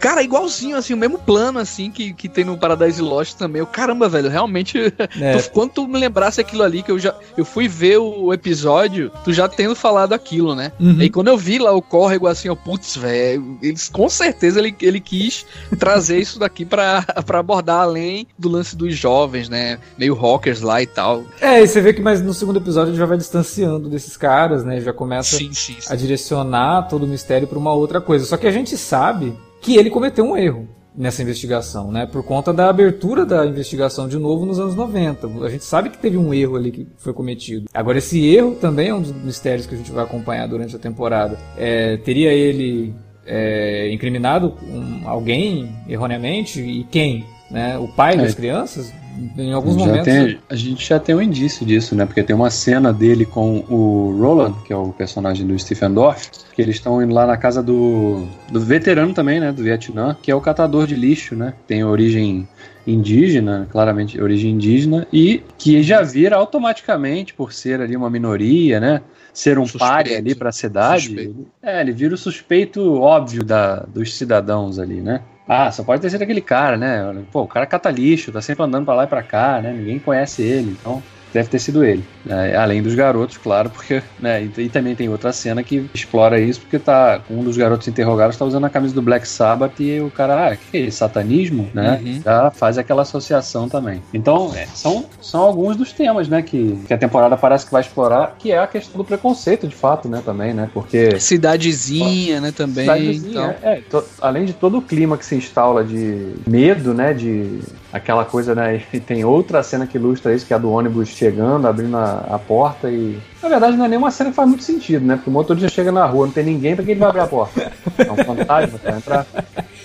[0.00, 3.60] Cara, igualzinho, assim, o mesmo plano, assim, que, que tem no Paradise Lost também.
[3.60, 4.80] Eu, caramba, velho, realmente.
[5.20, 5.36] É.
[5.36, 7.14] tu, quando tu me lembrasse aquilo ali, que eu já.
[7.36, 10.72] Eu fui ver o episódio, tu já tendo falado aquilo, né?
[10.80, 11.02] Uhum.
[11.02, 14.74] E quando eu vi lá o córrego, assim, ó, putz, velho, eles com certeza ele,
[14.80, 15.44] ele quis
[15.78, 19.78] trazer isso daqui pra, pra abordar além do lance dos jovens, né?
[19.98, 21.24] Meio rockers lá e tal.
[21.40, 24.64] É, e você vê que mas no segundo episódio ele já vai distanciando desses caras,
[24.64, 24.80] né?
[24.80, 25.92] Já começa sim, sim, sim.
[25.92, 28.24] a direcionar todo o mistério pra uma outra coisa.
[28.24, 32.06] Só que a gente sabe que ele cometeu um erro nessa investigação, né?
[32.06, 35.26] Por conta da abertura da investigação de novo nos anos 90.
[35.44, 37.68] A gente sabe que teve um erro ali que foi cometido.
[37.72, 40.78] Agora, esse erro também é um dos mistérios que a gente vai acompanhar durante a
[40.78, 41.38] temporada.
[41.56, 42.94] É, teria ele
[43.24, 46.60] é, incriminado um, alguém erroneamente?
[46.60, 47.24] E quem?
[47.50, 47.76] Né?
[47.78, 48.18] O pai é.
[48.18, 48.92] das crianças?
[49.36, 50.04] Em alguns momentos.
[50.04, 52.06] Tem, a gente já tem um indício disso, né?
[52.06, 56.30] Porque tem uma cena dele com o Roland, que é o personagem do Stephen Dorff,
[56.54, 59.52] que eles estão indo lá na casa do, do veterano também, né?
[59.52, 61.52] Do Vietnã, que é o catador de lixo, né?
[61.66, 62.48] Tem origem
[62.86, 69.02] indígena, claramente origem indígena, e que já vira automaticamente, por ser ali uma minoria, né?
[69.34, 71.06] Ser um páreo ali para a cidade.
[71.06, 71.46] Suspeito.
[71.62, 75.20] É, ele vira o suspeito óbvio da, dos cidadãos ali, né?
[75.52, 77.24] Ah, só pode ter sido aquele cara, né?
[77.32, 79.72] Pô, o cara cata lixo, tá sempre andando pra lá e pra cá, né?
[79.72, 82.04] Ninguém conhece ele, então deve ter sido ele.
[82.24, 82.56] Né?
[82.56, 84.02] Além dos garotos, claro, porque.
[84.18, 84.44] Né?
[84.44, 87.20] E, e, também tem outra cena que explora isso, porque tá.
[87.30, 90.56] Um dos garotos interrogados tá usando a camisa do Black Sabbath e o cara, ah,
[90.56, 90.98] que é isso?
[90.98, 91.70] Satanismo?
[91.72, 92.00] Né?
[92.02, 92.22] Uhum.
[92.22, 94.02] Já faz aquela associação também.
[94.12, 97.80] Então, é, são, são alguns dos temas, né, que, que a temporada parece que vai
[97.80, 100.68] explorar, que é a questão do preconceito, de fato, né, também, né?
[100.72, 101.18] Porque.
[101.18, 102.84] Cidadezinha, né, também.
[102.84, 103.70] Cidadezinha, então.
[103.70, 107.60] é, to, além de todo o clima que se instala de medo, né, de
[107.92, 108.82] aquela coisa, né?
[108.92, 112.26] E tem outra cena que ilustra isso, que é a do ônibus chegando, abrindo a,
[112.30, 113.18] a, porta e.
[113.42, 115.16] Na verdade, não é nenhuma cena que faz muito sentido, né?
[115.16, 117.26] Porque o motorista chega na rua, não tem ninguém, pra que ele vai abrir a
[117.26, 117.72] porta?
[117.98, 119.26] É um fantasma, vai entrar.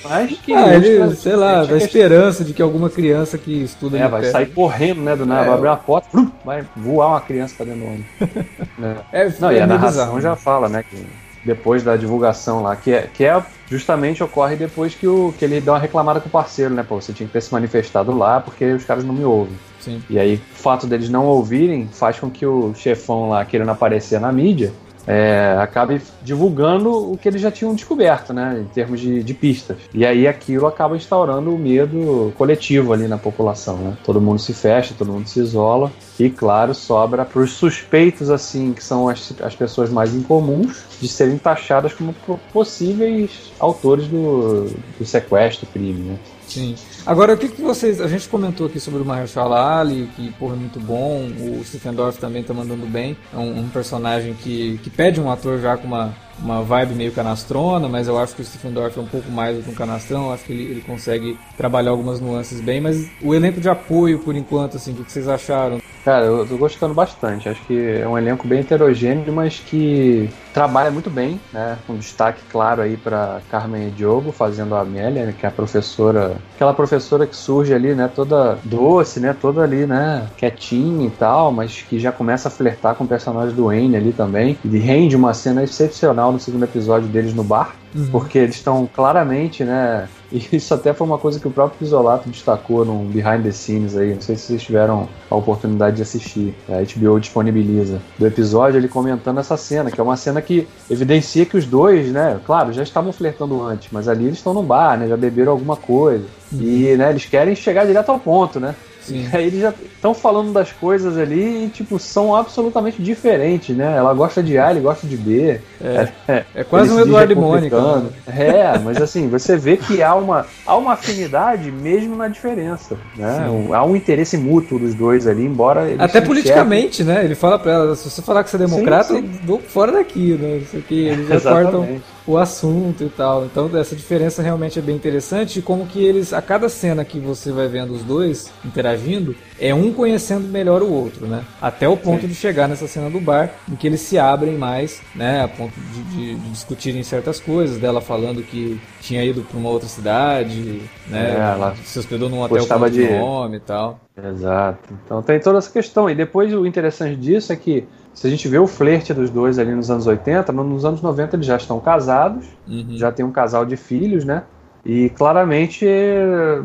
[0.04, 0.54] Mas que.
[0.54, 3.98] Ah, ele, sei lá, dá esperança de que alguma criança que estuda.
[3.98, 4.34] É, vai perto.
[4.34, 5.15] sair correndo, né?
[5.15, 5.46] Do nada, é.
[5.46, 6.08] vai abrir a porta,
[6.44, 8.06] vai voar uma criança pra dentro do ônibus.
[9.12, 9.34] é.
[9.39, 10.84] não, e a narração já fala, né?
[10.84, 15.45] Que depois da divulgação lá, que é, que é justamente ocorre depois que, o, que
[15.45, 16.84] ele dá uma reclamada com o parceiro, né?
[16.84, 19.55] Pô, você tinha que ter se manifestado lá porque os caras não me ouvem.
[19.79, 20.01] Sim.
[20.10, 24.19] E aí, o fato deles não ouvirem faz com que o chefão lá querendo aparecer
[24.19, 24.73] na mídia
[25.08, 29.78] é, acabe divulgando o que eles já tinham descoberto, né, em termos de, de, pistas.
[29.94, 33.98] E aí aquilo acaba instaurando o medo coletivo ali na população, né?
[34.04, 38.74] Todo mundo se fecha, todo mundo se isola e, claro, sobra para os suspeitos, assim,
[38.74, 42.16] que são as, as pessoas mais incomuns, de serem taxadas como
[42.52, 46.20] possíveis autores do, do sequestro, crime, né?
[46.48, 46.76] Sim.
[47.06, 48.00] Agora, o que, que vocês.
[48.00, 51.28] A gente comentou aqui sobre o Mahershala Ali, que porra é muito bom.
[51.40, 53.18] O Stephen Dorff também tá mandando bem.
[53.34, 57.12] É um, um, personagem que, que pede um ator já com uma, uma vibe meio
[57.12, 59.73] canastrona, mas eu acho que o Stephen Dorff é um pouco mais do que um
[59.73, 60.25] canastrão.
[60.25, 62.82] Eu acho que ele, ele consegue trabalhar algumas nuances bem.
[62.82, 65.82] Mas o elenco de apoio, por enquanto, assim, o que, vocês acharam?
[66.06, 67.50] Cara, eu tô gostando bastante.
[67.50, 71.80] Acho que é um elenco bem heterogêneo, mas que trabalha muito bem, né?
[71.88, 75.34] Com destaque claro aí para Carmen e Diogo fazendo a Amélia, né?
[75.36, 78.08] que é a professora, aquela professora que surge ali, né?
[78.13, 79.36] Toda doce, né?
[79.41, 80.28] Toda ali, né?
[80.38, 84.13] Quietinha e tal, mas que já começa a flertar com o personagem do Wayne ali
[84.13, 84.60] também.
[84.63, 88.10] E rende uma cena excepcional no segundo episódio deles no bar, uhum.
[88.12, 90.08] porque eles estão claramente, né?
[90.36, 93.95] E isso até foi uma coisa que o próprio Isolato destacou num behind the scenes
[93.95, 94.13] aí.
[94.13, 96.54] Não sei se vocês tiveram a oportunidade de assistir.
[96.67, 98.02] A HBO disponibiliza.
[98.19, 102.12] Do episódio ele comentando essa cena, que é uma cena que evidencia que os dois,
[102.12, 102.39] né?
[102.45, 105.08] Claro, já estavam flertando antes, mas ali eles estão no bar, né?
[105.08, 106.26] Já beberam alguma coisa.
[106.52, 108.76] E, né, eles querem chegar direto ao ponto, né?
[109.06, 109.28] Sim.
[109.32, 113.96] E aí eles já estão falando das coisas ali e, tipo, são absolutamente diferentes, né?
[113.96, 115.60] Ela gosta de A, ele gosta de B.
[115.82, 117.80] É, é, é quase um Eduardo e Mônica.
[117.80, 118.10] Né?
[118.28, 123.48] É, mas assim, você vê que há uma, há uma afinidade mesmo na diferença, né?
[123.72, 127.24] Há um interesse mútuo dos dois ali, embora Até politicamente, né?
[127.24, 129.39] Ele fala pra ela, se você falar que você é democrata, sim, sim.
[129.41, 130.58] eu vou fora daqui, né?
[130.58, 133.46] Isso aqui, eles já cortam o assunto e tal.
[133.46, 137.52] Então essa diferença realmente é bem interessante como que eles, a cada cena que você
[137.52, 141.44] vai vendo os dois interagindo, é um conhecendo melhor o outro, né?
[141.62, 142.28] Até o ponto Sim.
[142.28, 145.44] de chegar nessa cena do bar, em que eles se abrem mais, né?
[145.44, 149.70] A ponto de, de, de discutirem certas coisas, dela falando que tinha ido para uma
[149.70, 151.36] outra cidade, né?
[151.36, 154.00] É, ela se hospedou num hotel com de nome e tal.
[154.18, 154.94] Exato.
[155.06, 156.10] Então tem toda essa questão.
[156.10, 159.60] E depois o interessante disso é que se a gente vê o flerte dos dois
[159.60, 162.97] ali nos anos 80, nos anos 90 eles já estão casados, uhum.
[162.97, 164.43] já tem um casal de filhos, né?
[164.86, 165.86] E claramente,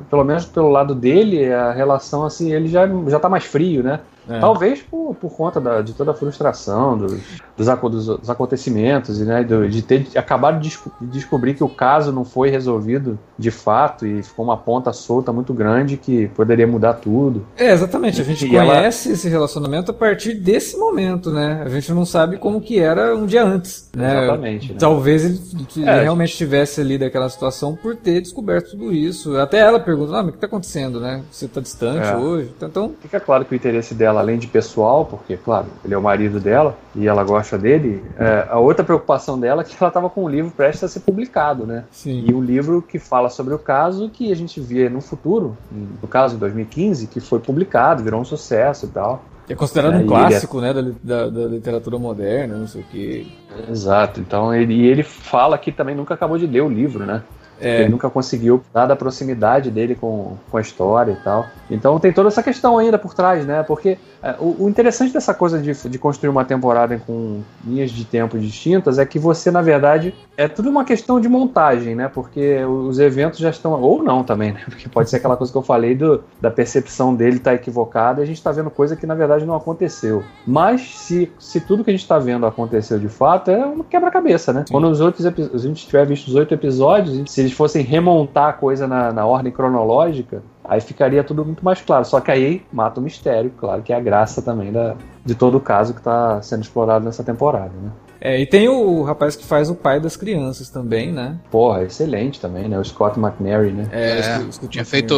[0.08, 4.00] pelo menos pelo lado dele, a relação assim, ele já já tá mais frio, né?
[4.30, 4.38] É.
[4.38, 7.20] Talvez por, por conta da, de toda a frustração dos,
[7.56, 10.68] dos, dos acontecimentos e né, de ter acabado de,
[11.00, 15.32] de, descobrir que o caso não foi resolvido de fato e ficou uma ponta solta
[15.32, 17.44] muito grande que poderia mudar tudo.
[17.56, 18.20] É, exatamente.
[18.20, 19.14] A gente e conhece ela...
[19.16, 21.62] esse relacionamento a partir desse momento, né?
[21.64, 23.90] A gente não sabe como que era um dia antes.
[23.96, 24.24] Né?
[24.24, 24.72] Exatamente.
[24.72, 24.78] Né?
[24.78, 25.40] Talvez ele,
[25.76, 26.38] ele é, realmente gente...
[26.38, 29.36] tivesse ali daquela situação por ter descoberto tudo isso.
[29.36, 31.22] Até ela pergunta, ah, mas o que está acontecendo, né?
[31.30, 32.16] Você está distante é.
[32.16, 32.54] hoje?
[32.56, 32.92] Então...
[33.00, 36.38] Fica claro que o interesse dela além de pessoal, porque, claro, ele é o marido
[36.38, 40.24] dela e ela gosta dele, é, a outra preocupação dela é que ela estava com
[40.24, 41.84] um livro prestes a ser publicado, né?
[41.90, 42.24] Sim.
[42.26, 46.08] E um livro que fala sobre o caso que a gente via no futuro, no
[46.08, 49.22] caso, em 2015, que foi publicado, virou um sucesso e tal.
[49.48, 50.60] É considerado um clássico, é...
[50.60, 53.26] né, da, da, da, literatura moderna, não sei o quê.
[53.68, 54.20] Exato.
[54.20, 57.22] Então ele, ele fala que também nunca acabou de ler o livro, né?
[57.60, 57.82] É.
[57.82, 61.46] Ele nunca conseguiu dar da proximidade dele com, com a história e tal.
[61.70, 63.62] Então tem toda essa questão ainda por trás, né?
[63.62, 68.04] Porque é, o, o, interessante dessa coisa de, de construir uma temporada com linhas de
[68.04, 72.08] tempo distintas é que você, na verdade, é tudo uma questão de montagem, né?
[72.08, 73.80] Porque os eventos já estão.
[73.80, 74.60] Ou não também, né?
[74.68, 78.20] Porque pode ser aquela coisa que eu falei do, da percepção dele estar tá equivocada
[78.20, 80.22] e a gente está vendo coisa que na verdade não aconteceu.
[80.46, 84.52] Mas se, se tudo que a gente está vendo aconteceu de fato, é um quebra-cabeça,
[84.52, 84.64] né?
[84.66, 84.72] Sim.
[84.72, 88.52] Quando os outros a gente tiver visto os oito episódios, se eles fossem remontar a
[88.52, 92.04] coisa na, na ordem cronológica, aí ficaria tudo muito mais claro.
[92.04, 95.56] Só que aí mata o mistério, claro, que é a graça também da, de todo
[95.56, 97.90] o caso que está sendo explorado nessa temporada, né?
[98.22, 101.38] É, e tem o rapaz que faz o pai das crianças também, né?
[101.50, 102.78] Porra, excelente também, né?
[102.78, 103.88] O Scott McNary, né?
[103.90, 104.20] É,
[104.68, 105.14] tinha feito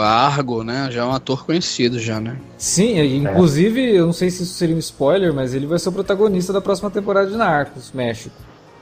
[0.00, 0.88] Argo, né?
[0.90, 2.38] Já é um ator conhecido já, né?
[2.56, 3.98] Sim, inclusive, é.
[3.98, 6.62] eu não sei se isso seria um spoiler, mas ele vai ser o protagonista da
[6.62, 8.34] próxima temporada de Narcos, México.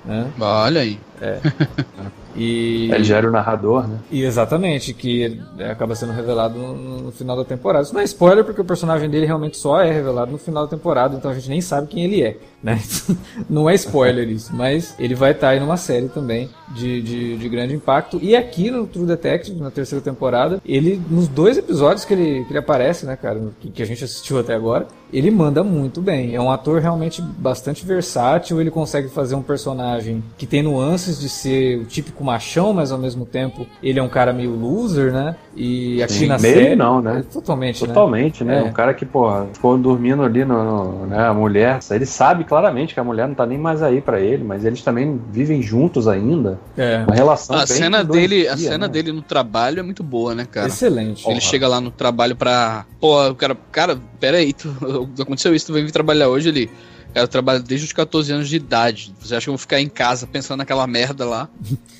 [0.04, 0.30] Né?
[0.38, 1.00] Olha aí.
[1.20, 1.40] É.
[2.34, 2.90] E...
[2.92, 3.98] Ele já era o narrador, né?
[4.10, 7.84] E exatamente, que acaba sendo revelado no, no, final da temporada.
[7.84, 10.70] Isso não é spoiler, porque o personagem dele realmente só é revelado no final da
[10.70, 12.80] temporada, então a gente nem sabe quem ele é, né?
[13.48, 17.48] não é spoiler isso, mas ele vai estar aí numa série também de, de, de,
[17.50, 18.18] grande impacto.
[18.22, 22.52] E aqui no True Detective, na terceira temporada, ele, nos dois episódios que ele, que
[22.52, 26.34] ele aparece, né, cara, que, que a gente assistiu até agora, ele manda muito bem.
[26.34, 31.28] É um ator realmente bastante versátil, ele consegue fazer um personagem que tem nuances de
[31.28, 35.36] ser o típico machão, mas ao mesmo tempo ele é um cara meio loser, né?
[35.54, 36.76] E aqui Sim, na meio série.
[36.76, 37.20] não, né?
[37.20, 38.60] É totalmente, totalmente, né?
[38.60, 38.66] né?
[38.66, 38.70] É.
[38.70, 41.28] Um cara que, pô, ficou dormindo ali no, no, né?
[41.28, 44.44] A mulher, ele sabe claramente que a mulher não tá nem mais aí para ele,
[44.44, 46.56] mas eles também vivem juntos ainda.
[46.76, 47.02] É.
[47.04, 48.88] Uma relação a cena dele, A cena né?
[48.88, 50.68] dele no trabalho é muito boa, né, cara?
[50.68, 51.24] Excelente.
[51.26, 51.40] Ele Porra.
[51.40, 52.86] chega lá no trabalho pra.
[53.00, 54.72] Pô, o cara, cara, pera aí, tu,
[55.20, 56.70] aconteceu isso, tu veio vir trabalhar hoje ali.
[57.14, 59.14] Eu trabalho desde os 14 anos de idade.
[59.20, 61.48] Você acha que eu vou ficar em casa pensando naquela merda lá?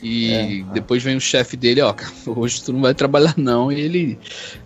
[0.03, 0.65] E é, é.
[0.73, 1.95] depois vem o chefe dele, ó,
[2.27, 3.71] hoje tu não vai trabalhar não.
[3.71, 4.19] E ele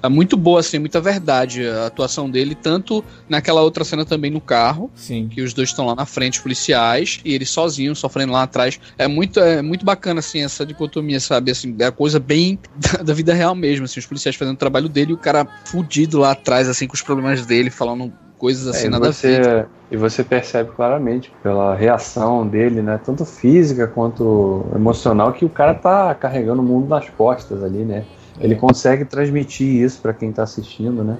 [0.02, 4.40] é muito boa, assim, muita verdade a atuação dele, tanto naquela outra cena também no
[4.40, 5.28] carro, Sim.
[5.28, 8.80] que os dois estão lá na frente, policiais, e ele sozinho, sofrendo lá atrás.
[8.96, 11.50] É muito, é muito bacana, assim, essa dicotomia, sabe?
[11.50, 14.58] Assim, é a coisa bem da, da vida real mesmo, assim, os policiais fazendo o
[14.58, 18.66] trabalho dele e o cara fudido lá atrás, assim, com os problemas dele, falando coisas
[18.68, 19.66] assim é, nada você.
[19.90, 23.00] E você percebe claramente pela reação dele, né?
[23.02, 28.04] Tanto física quanto emocional, que o cara tá carregando o mundo nas costas ali, né?
[28.38, 28.56] Ele é.
[28.56, 31.16] consegue transmitir isso para quem tá assistindo, né?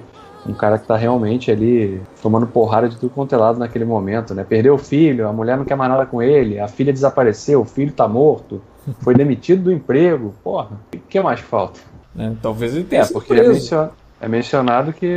[0.47, 4.33] Um cara que tá realmente ali tomando porrada de tudo quanto é lado naquele momento,
[4.33, 4.45] né?
[4.47, 7.65] Perdeu o filho, a mulher não quer mais nada com ele, a filha desapareceu, o
[7.65, 8.61] filho tá morto,
[8.99, 10.33] foi demitido do emprego.
[10.43, 11.79] Porra, o que mais falta?
[12.17, 13.89] É, talvez ele tenha é, porque é, mencion...
[14.21, 15.07] é, mencionado que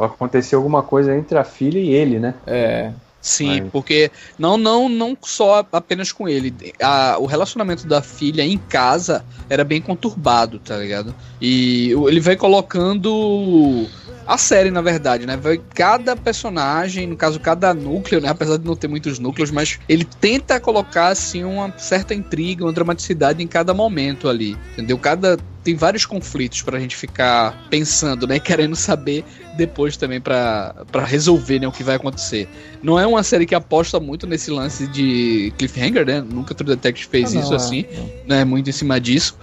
[0.00, 2.34] aconteceu alguma coisa entre a filha e ele, né?
[2.46, 2.92] É.
[3.20, 3.70] Sim, Mas...
[3.70, 6.54] porque não, não, não só apenas com ele.
[6.80, 11.14] A, o relacionamento da filha em casa era bem conturbado, tá ligado?
[11.40, 13.86] E ele vai colocando
[14.26, 15.36] a série, na verdade, né?
[15.36, 18.28] Vai cada personagem, no caso, cada núcleo, né?
[18.28, 22.72] Apesar de não ter muitos núcleos, mas ele tenta colocar, assim, uma certa intriga, uma
[22.72, 24.98] dramaticidade em cada momento ali, entendeu?
[24.98, 25.38] Cada
[25.68, 28.38] tem vários conflitos pra gente ficar pensando, né?
[28.40, 29.22] Querendo saber
[29.58, 32.48] depois também para resolver né, o que vai acontecer.
[32.82, 36.20] Não é uma série que aposta muito nesse lance de cliffhanger, né?
[36.20, 38.22] Nunca True Detective fez ah, isso não, assim, é.
[38.26, 38.44] né?
[38.44, 39.36] Muito em cima disso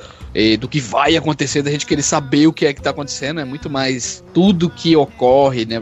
[0.59, 3.45] do que vai acontecer, da gente querer saber o que é que tá acontecendo, é
[3.45, 5.81] muito mais tudo que ocorre, né?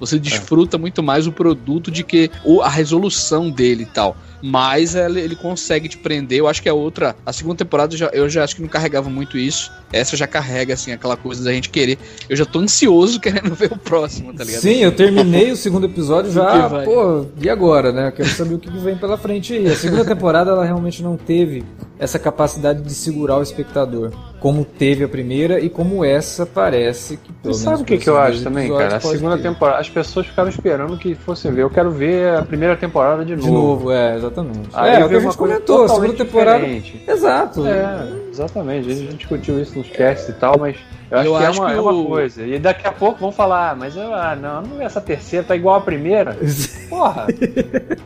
[0.00, 0.80] Você desfruta é.
[0.80, 2.28] muito mais o produto de que
[2.62, 6.40] a resolução dele e tal mas ele, ele, consegue te prender.
[6.40, 8.68] Eu acho que a outra, a segunda temporada, eu já, eu já acho que não
[8.68, 9.70] carregava muito isso.
[9.92, 11.96] Essa já carrega, assim, aquela coisa da gente querer.
[12.28, 14.60] Eu já tô ansioso querendo ver o próximo, tá ligado?
[14.60, 18.08] Sim, eu terminei o segundo episódio já, pô, e agora, né?
[18.08, 19.68] Eu quero saber o que vem pela frente aí.
[19.68, 21.64] A segunda temporada, ela realmente não teve
[21.98, 24.10] essa capacidade de segurar o espectador,
[24.40, 28.10] como teve a primeira e como essa parece que pelo Você sabe o que, que
[28.10, 28.96] eu acho também, cara?
[28.96, 29.44] A segunda ter.
[29.44, 31.62] temporada, as pessoas ficaram esperando que fosse ver.
[31.62, 33.46] Eu quero ver a primeira temporada de novo.
[33.46, 34.68] De novo, é, exatamente.
[34.72, 36.58] Aí é, é o que a gente comentou, a segunda temporada.
[36.58, 37.04] Diferente.
[37.06, 37.66] Exato.
[37.66, 38.90] É, exatamente.
[38.90, 40.76] A gente discutiu isso nos casts e tal, mas
[41.12, 42.46] eu acho, eu que, é acho é, uma, que é uma coisa.
[42.46, 45.54] E daqui a pouco vão falar, ah, mas eu, ah, não, não, essa terceira tá
[45.54, 46.36] igual a primeira.
[46.88, 47.26] Porra,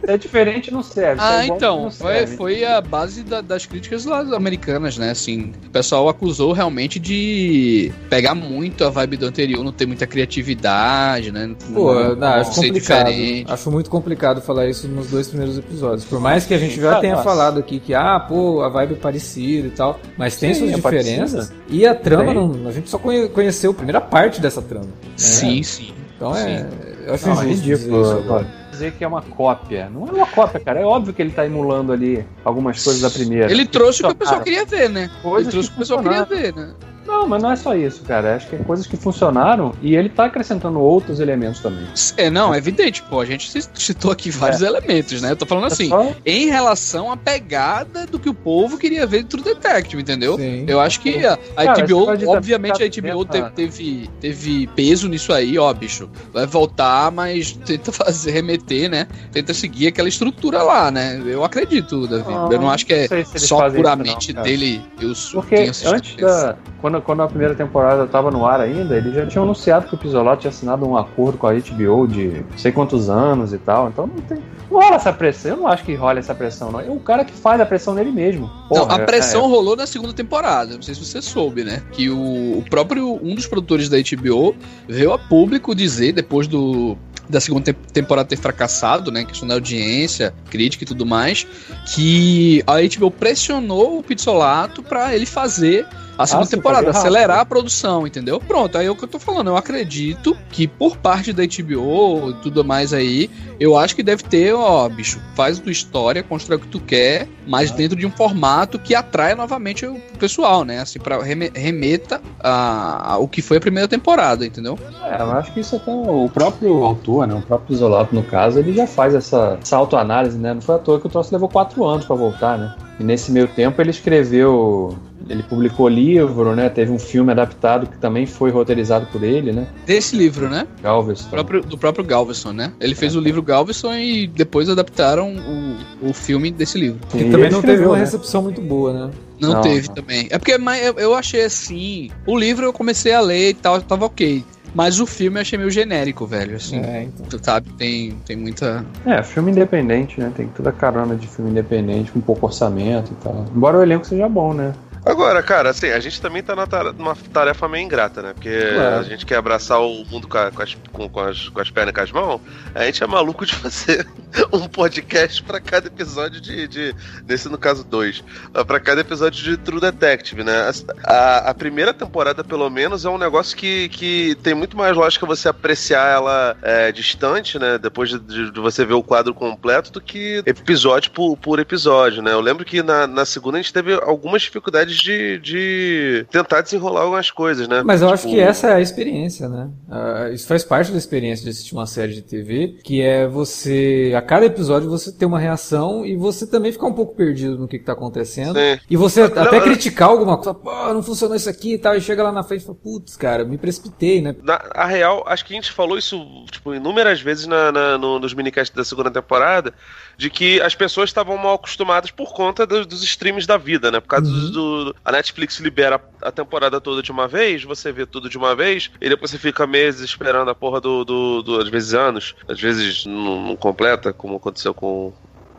[0.06, 1.20] é diferente não serve.
[1.20, 5.10] Ah, é então, foi, foi a base da, das críticas lá americanas, né?
[5.10, 10.06] Assim, o pessoal acusou realmente de pegar muito a vibe do anterior, não ter muita
[10.06, 11.54] criatividade, né?
[11.74, 13.06] Pô, não, não, acho complicado.
[13.06, 13.52] Diferente.
[13.52, 16.04] Acho muito complicado falar isso nos dois primeiros episódios.
[16.04, 17.24] Por mais que a gente já tenha nossa.
[17.24, 20.72] falado aqui que, ah, pô, a vibe é parecida e tal, mas tem Sim, suas
[20.72, 21.48] é diferenças.
[21.48, 21.66] Parecida.
[21.68, 24.86] E a trama, não, a gente só conheceu a primeira parte dessa trama.
[24.86, 25.16] Né?
[25.16, 25.94] Sim, sim.
[26.16, 26.40] Então sim.
[26.40, 26.68] é.
[27.06, 28.02] Eu acho não, ridículo.
[28.02, 29.88] Dizer, dizer que é uma cópia.
[29.88, 30.80] Não é uma cópia, cara.
[30.80, 33.50] É óbvio que ele tá emulando ali algumas coisas da primeira.
[33.50, 35.10] Ele trouxe o que o pessoal queria ver, né?
[35.22, 36.74] Coisas ele trouxe o que o pessoal queria ver, né?
[37.06, 38.36] Não, mas não é só isso, cara.
[38.36, 41.86] Acho que é coisas que funcionaram e ele tá acrescentando outros elementos também.
[42.16, 43.20] É, não, é evidente, pô.
[43.20, 44.66] A gente citou aqui vários é.
[44.66, 45.30] elementos, né?
[45.30, 46.12] Eu tô falando é assim, só...
[46.24, 50.36] em relação à pegada do que o povo queria ver de True Detective, entendeu?
[50.36, 50.64] Sim.
[50.66, 55.32] Eu acho que a, a cara, HBO, obviamente a HBO teve, teve, teve, peso nisso
[55.32, 56.08] aí, ó, bicho.
[56.32, 59.06] Vai voltar, mas tenta fazer, remeter, né?
[59.32, 61.22] Tenta seguir aquela estrutura lá, né?
[61.24, 62.24] Eu acredito, Davi.
[62.28, 64.82] Ah, eu não acho que é só puramente não, dele.
[65.00, 66.56] Eu Porque antes da.
[66.80, 69.94] Quando quando, quando a primeira temporada estava no ar ainda, eles já tinham anunciado que
[69.94, 73.58] o Pisolato tinha assinado um acordo com a HBO de não sei quantos anos e
[73.58, 73.88] tal.
[73.88, 74.38] Então não tem.
[74.70, 75.52] Não rola essa pressão.
[75.52, 76.80] Eu não acho que rola essa pressão, não.
[76.80, 78.50] É o cara que faz a pressão nele mesmo.
[78.68, 79.48] Porra, não, a pressão é.
[79.48, 80.74] rolou na segunda temporada.
[80.74, 81.82] Não sei se você soube, né?
[81.92, 83.18] Que o, o próprio.
[83.22, 84.54] Um dos produtores da HBO
[84.88, 86.96] veio a público dizer, depois do
[87.28, 89.24] da segunda temporada ter fracassado, né?
[89.24, 91.46] Questão da audiência, crítica e tudo mais,
[91.92, 95.86] que a HBO pressionou o Pizzolato para ele fazer
[96.18, 98.40] a segunda ah, temporada, acelerar a produção, entendeu?
[98.40, 99.48] Pronto, aí é o que eu tô falando.
[99.48, 104.22] Eu acredito que por parte da HBO e tudo mais aí, eu acho que deve
[104.22, 107.74] ter, ó, bicho, faz tua história, constrói o que tu quer, mas ah.
[107.74, 110.80] dentro de um formato que atraia novamente o pessoal, né?
[110.80, 114.78] Assim, pra remeta a, a, o que foi a primeira temporada, entendeu?
[115.04, 117.34] É, eu acho que isso até o próprio autor, né?
[117.34, 120.54] O próprio Isolato, no caso, ele já faz essa, essa autoanálise, né?
[120.54, 122.74] Não foi à toa que o troço levou quatro anos para voltar, né?
[122.98, 124.96] E nesse meio tempo ele escreveu
[125.28, 126.68] ele publicou livro, né?
[126.68, 129.66] Teve um filme adaptado que também foi roteirizado por ele, né?
[129.84, 130.66] Desse livro, né?
[130.82, 131.24] Galveston.
[131.24, 132.72] Do próprio, do próprio Galveston, né?
[132.80, 133.18] Ele fez é.
[133.18, 137.00] o livro Galveston e depois adaptaram o, o filme desse livro.
[137.08, 138.00] Que também não teve uma né?
[138.00, 139.10] recepção muito boa, né?
[139.40, 139.94] Não, não teve não.
[139.94, 140.28] também.
[140.30, 142.10] É porque mas eu, eu achei assim.
[142.26, 144.44] O livro eu comecei a ler e tal, tava ok.
[144.76, 146.56] Mas o filme eu achei meio genérico, velho.
[146.56, 147.24] Assim, é, então.
[147.24, 148.84] Tu sabe, tem, tem muita.
[149.06, 150.30] É, filme independente, né?
[150.36, 153.46] Tem toda a carona de filme independente, com pouco orçamento e tal.
[153.56, 154.74] Embora o elenco seja bom, né?
[155.06, 156.56] Agora, cara, assim, a gente também tá
[156.92, 158.32] numa tarefa meio ingrata, né?
[158.34, 158.96] Porque claro.
[158.96, 161.70] a gente quer abraçar o mundo com, a, com, as, com, com, as, com as
[161.70, 162.40] pernas e com as mãos,
[162.74, 164.04] a gente é maluco de fazer
[164.52, 166.94] um podcast para cada episódio de, de.
[167.24, 168.24] Nesse, no caso, dois.
[168.66, 170.72] para cada episódio de True Detective, né?
[171.04, 175.24] A, a, primeira temporada, pelo menos, é um negócio que, que tem muito mais lógica
[175.24, 177.78] você apreciar ela é, distante, né?
[177.78, 182.22] Depois de, de, de, você ver o quadro completo, do que episódio por, por episódio,
[182.22, 182.32] né?
[182.32, 187.02] Eu lembro que na, na segunda a gente teve algumas dificuldades de, de tentar desenrolar
[187.02, 187.82] algumas coisas, né?
[187.84, 188.14] Mas eu tipo...
[188.14, 189.70] acho que essa é a experiência, né?
[189.88, 194.12] Uh, isso faz parte da experiência de assistir uma série de TV, que é você,
[194.16, 197.68] a cada episódio, você ter uma reação e você também ficar um pouco perdido no
[197.68, 198.58] que, está acontecendo.
[198.58, 198.80] Sim.
[198.90, 201.94] E você não, até não, criticar alguma coisa, pô, não funcionou isso aqui e tal,
[201.94, 204.34] e chega lá na frente e fala, putz, cara, me precipitei, né?
[204.42, 206.18] Na a real, acho que a gente falou isso,
[206.50, 209.72] tipo, inúmeras vezes na, na no, nos minicasts da segunda temporada,
[210.16, 214.00] de que as pessoas estavam mal acostumadas por conta do, dos streams da vida, né?
[214.00, 214.50] Por causa uhum.
[214.50, 218.38] do, do, A Netflix libera a temporada toda de uma vez, você vê tudo de
[218.38, 221.04] uma vez, e depois você fica meses esperando a porra do.
[221.04, 225.12] do, do às vezes anos, às vezes não, não completa, como aconteceu com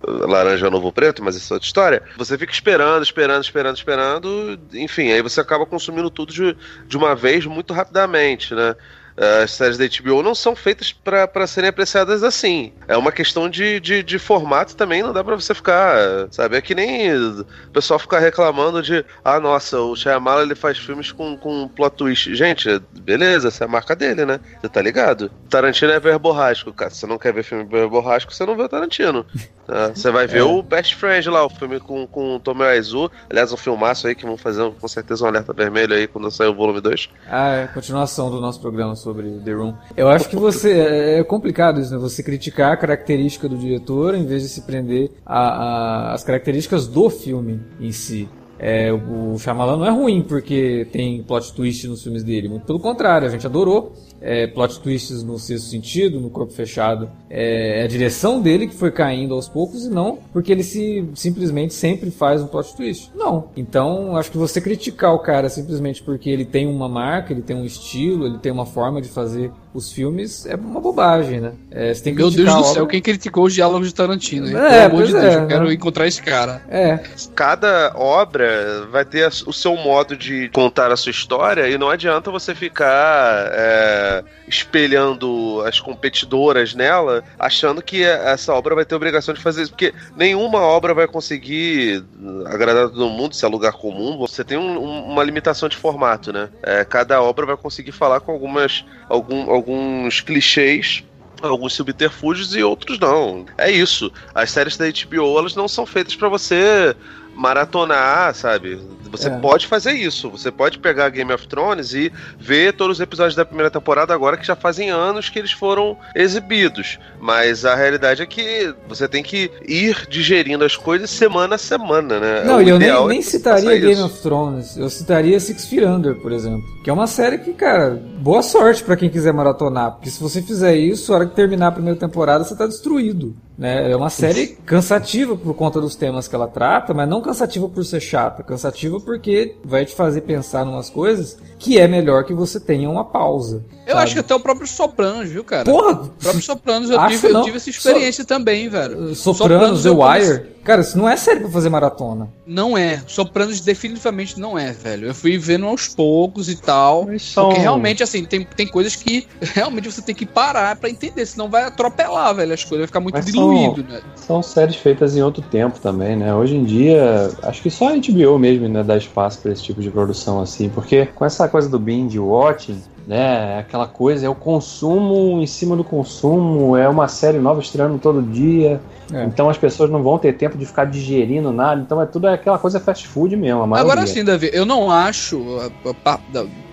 [0.05, 2.03] laranja novo preto, mas isso é outra história.
[2.17, 6.55] Você fica esperando, esperando, esperando, esperando, enfim, aí você acaba consumindo tudo de,
[6.85, 8.75] de uma vez muito rapidamente, né?
[9.17, 12.71] As séries da HBO não são feitas para serem apreciadas assim.
[12.87, 16.55] É uma questão de, de, de formato também, não dá para você ficar, sabe?
[16.55, 21.11] É que nem o pessoal ficar reclamando de, ah, nossa, o Shyamalan ele faz filmes
[21.11, 22.35] com, com plot twist.
[22.35, 24.39] Gente, beleza, essa é a marca dele, né?
[24.61, 25.31] Você tá ligado?
[25.49, 26.91] Tarantino é verborrágico, cara.
[26.91, 29.25] Se você não quer ver filme verborrágico, você não vê o Tarantino.
[29.67, 29.89] Tá?
[29.89, 30.43] Você vai ver é.
[30.43, 33.11] o Best Friend lá, o filme com, com o Tommy Aizu.
[33.29, 36.47] Aliás, um filmaço aí que vão fazer com certeza um alerta vermelho aí quando sair
[36.47, 37.09] o volume 2.
[37.29, 39.73] Ah, é continuação do nosso programa sobre The Room.
[39.97, 41.97] Eu acho que você é, é complicado isso, né?
[41.97, 47.59] Você criticar a característica do diretor em vez de se prender às características do filme
[47.79, 48.29] em si.
[48.59, 52.79] É, o Shyamalan não é ruim porque tem plot twist nos filmes dele, muito pelo
[52.79, 57.09] contrário, a gente adorou é, plot twists no sexto sentido, no corpo fechado.
[57.29, 61.07] É, é, a direção dele que foi caindo aos poucos e não porque ele se
[61.15, 63.11] simplesmente sempre faz um plot twist.
[63.15, 63.49] Não.
[63.55, 67.55] Então, acho que você criticar o cara simplesmente porque ele tem uma marca, ele tem
[67.55, 71.51] um estilo, ele tem uma forma de fazer os filmes é uma bobagem, né?
[71.69, 74.47] É, você tem que Meu Deus do céu, quem criticou os diálogos de Tarantino?
[74.47, 74.55] Hein?
[74.57, 75.73] É, Pelo amor de Deus, é, eu quero né?
[75.75, 76.63] encontrar esse cara.
[76.67, 76.99] É.
[77.35, 82.31] Cada obra vai ter o seu modo de contar a sua história e não adianta
[82.31, 89.41] você ficar é, espelhando as competidoras nela, achando que essa obra vai ter obrigação de
[89.41, 92.03] fazer isso, porque nenhuma obra vai conseguir
[92.45, 96.49] agradar todo mundo, se é lugar comum, você tem um, uma limitação de formato, né?
[96.63, 101.03] É, cada obra vai conseguir falar com algumas algum, alguns clichês
[101.41, 103.45] alguns subterfúgios e outros não.
[103.57, 104.11] É isso.
[104.33, 106.95] As séries da HBO, elas não são feitas para você
[107.37, 108.79] maratonar, sabe?
[109.11, 109.37] Você é.
[109.37, 110.29] pode fazer isso.
[110.29, 114.35] Você pode pegar Game of Thrones e ver todos os episódios da primeira temporada agora
[114.35, 116.99] que já fazem anos que eles foram exibidos.
[117.21, 122.19] Mas a realidade é que você tem que ir digerindo as coisas semana a semana,
[122.19, 122.43] né?
[122.43, 124.05] Não, e eu nem, é nem citaria Game isso.
[124.05, 124.75] of Thrones.
[124.75, 126.63] Eu citaria Six Feet Under, por exemplo.
[126.83, 129.93] Que é uma série que, cara, boa sorte para quem quiser maratonar.
[129.93, 133.35] Porque se você fizer isso, a hora que terminar a primeira temporada, você tá destruído.
[133.57, 133.91] Né?
[133.91, 137.83] É uma série cansativa por conta dos temas que ela trata, mas não cansativa por
[137.83, 142.33] ser chata, cansativa porque vai te fazer pensar em umas coisas que é melhor que
[142.33, 143.65] você tenha uma pausa.
[143.85, 144.03] Eu sabe?
[144.03, 145.63] acho que até o próprio Sopranos, viu, cara?
[145.63, 145.93] Porra!
[145.93, 148.27] O próprio Sopranos, eu, tive, eu tive, essa experiência so...
[148.27, 149.15] também, velho.
[149.15, 150.57] Sopranos, Sopranos The Wire.
[150.67, 152.29] Cara, isso não é série pra fazer maratona.
[152.45, 153.01] Não é.
[153.07, 155.07] Sopranos definitivamente não é, velho.
[155.07, 157.07] Eu fui vendo aos poucos e tal.
[157.17, 157.47] São...
[157.47, 161.49] Porque realmente, assim, tem, tem coisas que realmente você tem que parar para entender, senão
[161.49, 164.01] vai atropelar, velho, as coisas, vai ficar muito Mas diluído, são, né?
[164.15, 166.33] São séries feitas em outro tempo também, né?
[166.33, 169.81] Hoje em dia, acho que só a HBO mesmo, né, dá espaço para esse tipo
[169.81, 173.59] de produção assim, porque com essa coisa do binge watching, né?
[173.59, 178.21] Aquela coisa, é o consumo em cima do consumo, é uma série nova estreando todo
[178.21, 178.81] dia.
[179.13, 179.23] É.
[179.23, 181.81] Então as pessoas não vão ter tempo de ficar digerindo nada.
[181.81, 183.73] Então é tudo aquela coisa fast food mesmo.
[183.73, 185.41] Agora sim, Davi, eu não acho,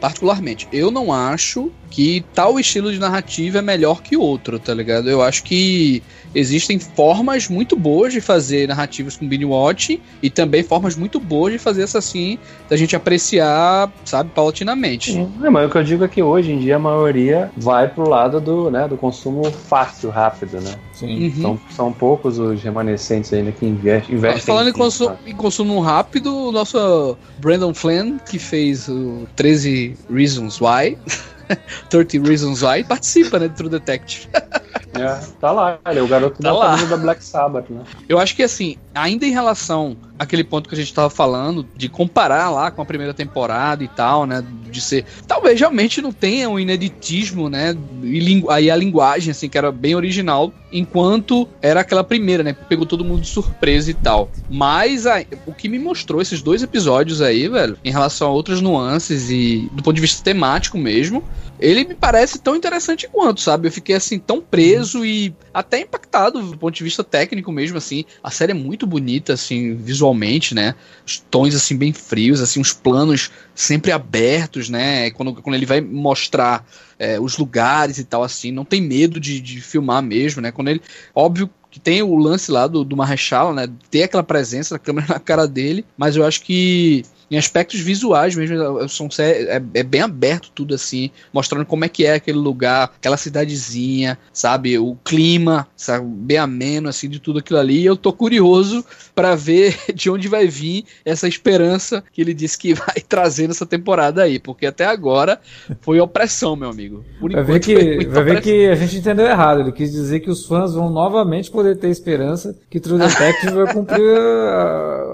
[0.00, 5.08] particularmente, eu não acho que tal estilo de narrativa é melhor que outro, tá ligado?
[5.08, 6.02] Eu acho que
[6.34, 11.52] existem formas muito boas de fazer narrativas com binge watch e também formas muito boas
[11.52, 12.36] de fazer essa assim,
[12.68, 15.16] da gente apreciar, sabe, paulatinamente.
[15.42, 18.08] É, mas o que eu digo é que hoje em dia a maioria vai pro
[18.08, 20.74] lado do, né, do consumo fácil, rápido, né?
[20.94, 21.26] Sim.
[21.26, 21.42] Uhum.
[21.42, 24.14] São, são poucos os remanescentes ainda que investem.
[24.14, 29.96] investem Falando em, consumo, em consumo rápido, o nosso Brandon Flynn, que fez o 13
[30.10, 30.96] Reasons Why.
[31.90, 34.28] 30 Reasons Why participa, né, do True Detective.
[34.96, 37.82] É, tá lá, ele é o garoto tá da da Black Sabbath, né?
[38.08, 41.88] Eu acho que assim, ainda em relação aquele ponto que a gente estava falando, de
[41.88, 44.44] comparar lá com a primeira temporada e tal, né?
[44.70, 45.04] De ser.
[45.26, 47.76] Talvez realmente não tenha um ineditismo, né?
[48.02, 52.52] E aí a linguagem, assim, que era bem original, enquanto era aquela primeira, né?
[52.52, 54.30] Que pegou todo mundo de surpresa e tal.
[54.48, 58.60] Mas a, o que me mostrou esses dois episódios aí, velho, em relação a outras
[58.60, 61.24] nuances e do ponto de vista temático mesmo,
[61.58, 63.68] ele me parece tão interessante quanto, sabe?
[63.68, 68.04] Eu fiquei assim tão preso e até impactado do ponto de vista técnico mesmo, assim.
[68.22, 70.74] A série é muito bonita, assim, visualmente, né?
[71.06, 75.10] Os tons, assim, bem frios, assim, os planos sempre abertos, né?
[75.12, 76.66] Quando, quando ele vai mostrar
[76.98, 80.50] é, os lugares e tal, assim, não tem medo de, de filmar mesmo, né?
[80.52, 80.82] Quando ele.
[81.14, 83.68] Óbvio que tem o lance lá do, do Marrechala, né?
[83.90, 88.34] Ter aquela presença da câmera na cara dele, mas eu acho que em aspectos visuais
[88.34, 92.92] mesmo, são, é, é, bem aberto tudo assim, mostrando como é que é aquele lugar,
[92.96, 94.78] aquela cidadezinha, sabe?
[94.78, 96.06] O clima, sabe?
[96.06, 97.80] Bem ameno, assim, de tudo aquilo ali.
[97.80, 102.58] E eu tô curioso para ver de onde vai vir essa esperança que ele disse
[102.58, 105.40] que vai trazer nessa temporada aí, porque até agora
[105.80, 107.04] foi opressão, meu amigo.
[107.20, 109.60] Por vai ver, que, vai ver que a gente entendeu errado.
[109.60, 113.72] Ele quis dizer que os fãs vão novamente poder ter esperança que True Detective vai
[113.72, 114.02] cumprir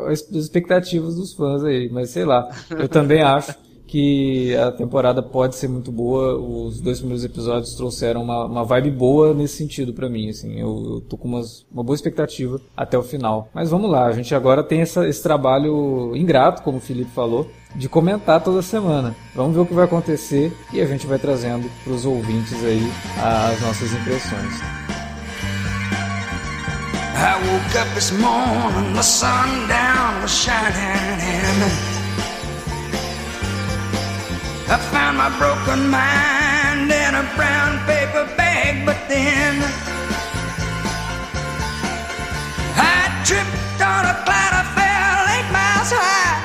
[0.09, 1.89] as expectativas dos fãs aí.
[1.91, 2.49] Mas sei lá.
[2.71, 3.55] Eu também acho
[3.91, 6.39] que a temporada pode ser muito boa.
[6.39, 10.31] Os dois primeiros episódios trouxeram uma, uma vibe boa nesse sentido para mim.
[10.31, 13.49] Assim, eu, eu tô com umas, uma boa expectativa até o final.
[13.53, 17.51] Mas vamos lá, a gente agora tem essa, esse trabalho ingrato, como o Felipe falou,
[17.75, 19.15] de comentar toda semana.
[19.35, 22.83] Vamos ver o que vai acontecer e a gente vai trazendo para os ouvintes aí
[23.21, 24.90] as nossas impressões.
[27.23, 31.61] I woke up this morning, the sundown was shining
[34.73, 39.61] I found my broken mind in a brown paper bag, but then
[42.79, 46.41] I tripped on a cloud, I fell eight miles high,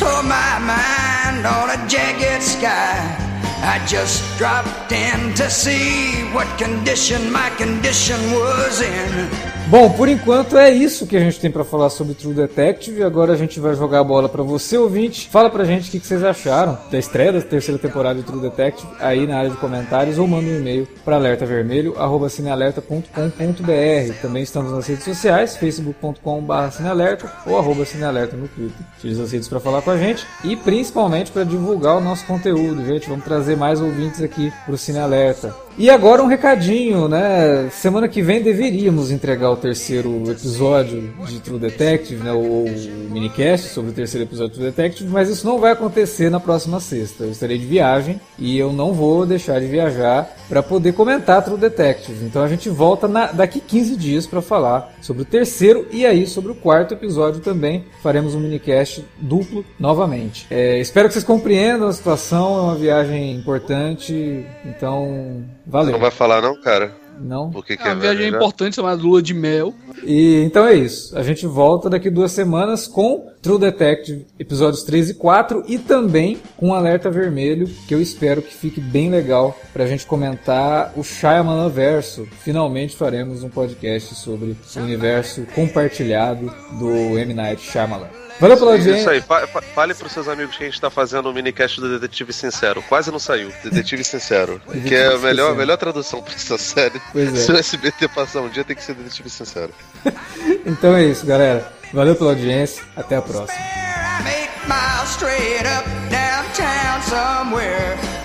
[0.00, 3.20] tore my mind on a jagged sky.
[3.62, 9.49] I just dropped in to see what condition my condition was in.
[9.70, 13.04] Bom, por enquanto é isso que a gente tem para falar sobre True Detective.
[13.04, 15.28] Agora a gente vai jogar a bola para você, ouvinte.
[15.28, 18.90] Fala pra gente o que, vocês acharam da estreia da terceira temporada de True Detective
[18.98, 24.14] aí na área de comentários ou manda um e-mail para alertavermelho@cinealerta.com.br.
[24.20, 28.84] Também estamos nas redes sociais, facebook.com/cinealerta ou arroba cinealerta no Twitter.
[28.98, 32.84] Utiliza as redes para falar com a gente e principalmente para divulgar o nosso conteúdo,
[32.84, 33.08] gente.
[33.08, 35.54] Vamos trazer mais ouvintes aqui pro Cinealerta.
[35.78, 37.68] E agora um recadinho, né?
[37.70, 42.32] Semana que vem deveríamos entregar o terceiro episódio de True Detective, né?
[42.32, 46.30] O, o minicast sobre o terceiro episódio de True Detective, mas isso não vai acontecer
[46.30, 47.24] na próxima sexta.
[47.24, 51.58] Eu estarei de viagem e eu não vou deixar de viajar para poder comentar True
[51.58, 52.24] Detective.
[52.24, 56.26] Então a gente volta na, daqui 15 dias para falar sobre o terceiro e aí
[56.26, 57.84] sobre o quarto episódio também.
[58.02, 60.46] Faremos um minicast duplo novamente.
[60.50, 65.92] É, espero que vocês compreendam a situação, é uma viagem importante, então Valeu.
[65.92, 66.92] Não vai falar não, cara?
[67.20, 67.50] Não.
[67.50, 69.74] Por que, que é, é uma viagem importante chamada Lua de Mel.
[70.02, 71.16] E então é isso.
[71.16, 76.40] A gente volta daqui duas semanas com True Detective episódios 3 e 4 e também
[76.56, 81.02] com um alerta vermelho que eu espero que fique bem legal pra gente comentar o
[81.02, 82.28] Shyamalan verso.
[82.42, 88.08] Finalmente faremos um podcast sobre o universo compartilhado do M Night Shyamalan.
[88.38, 89.00] Valeu pela audiência.
[89.00, 89.22] Isso aí,
[89.74, 92.82] fale pros seus amigos que a gente tá fazendo o um minicast do Detetive Sincero.
[92.88, 93.52] Quase não saiu.
[93.62, 94.58] Detetive Sincero.
[94.88, 96.98] que é a melhor, melhor tradução pra essa série.
[97.12, 97.36] Pois é.
[97.36, 99.72] Se o SBT passar um dia, tem que ser Detetive Sincero.
[100.64, 101.79] então é isso, galera.
[101.92, 102.82] Valeu pela audiência.
[102.96, 103.58] Até a próxima.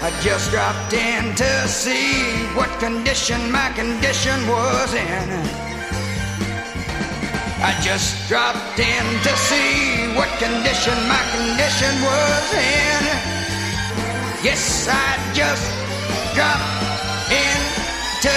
[0.05, 5.65] I just dropped in to see what condition my condition was in.
[7.57, 13.03] I just dropped in to see what condition my condition was in.
[14.43, 15.65] Yes, I just
[16.35, 17.59] dropped in
[18.21, 18.35] to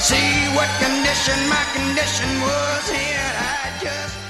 [0.00, 3.32] see what condition my condition was in.
[3.36, 4.25] I just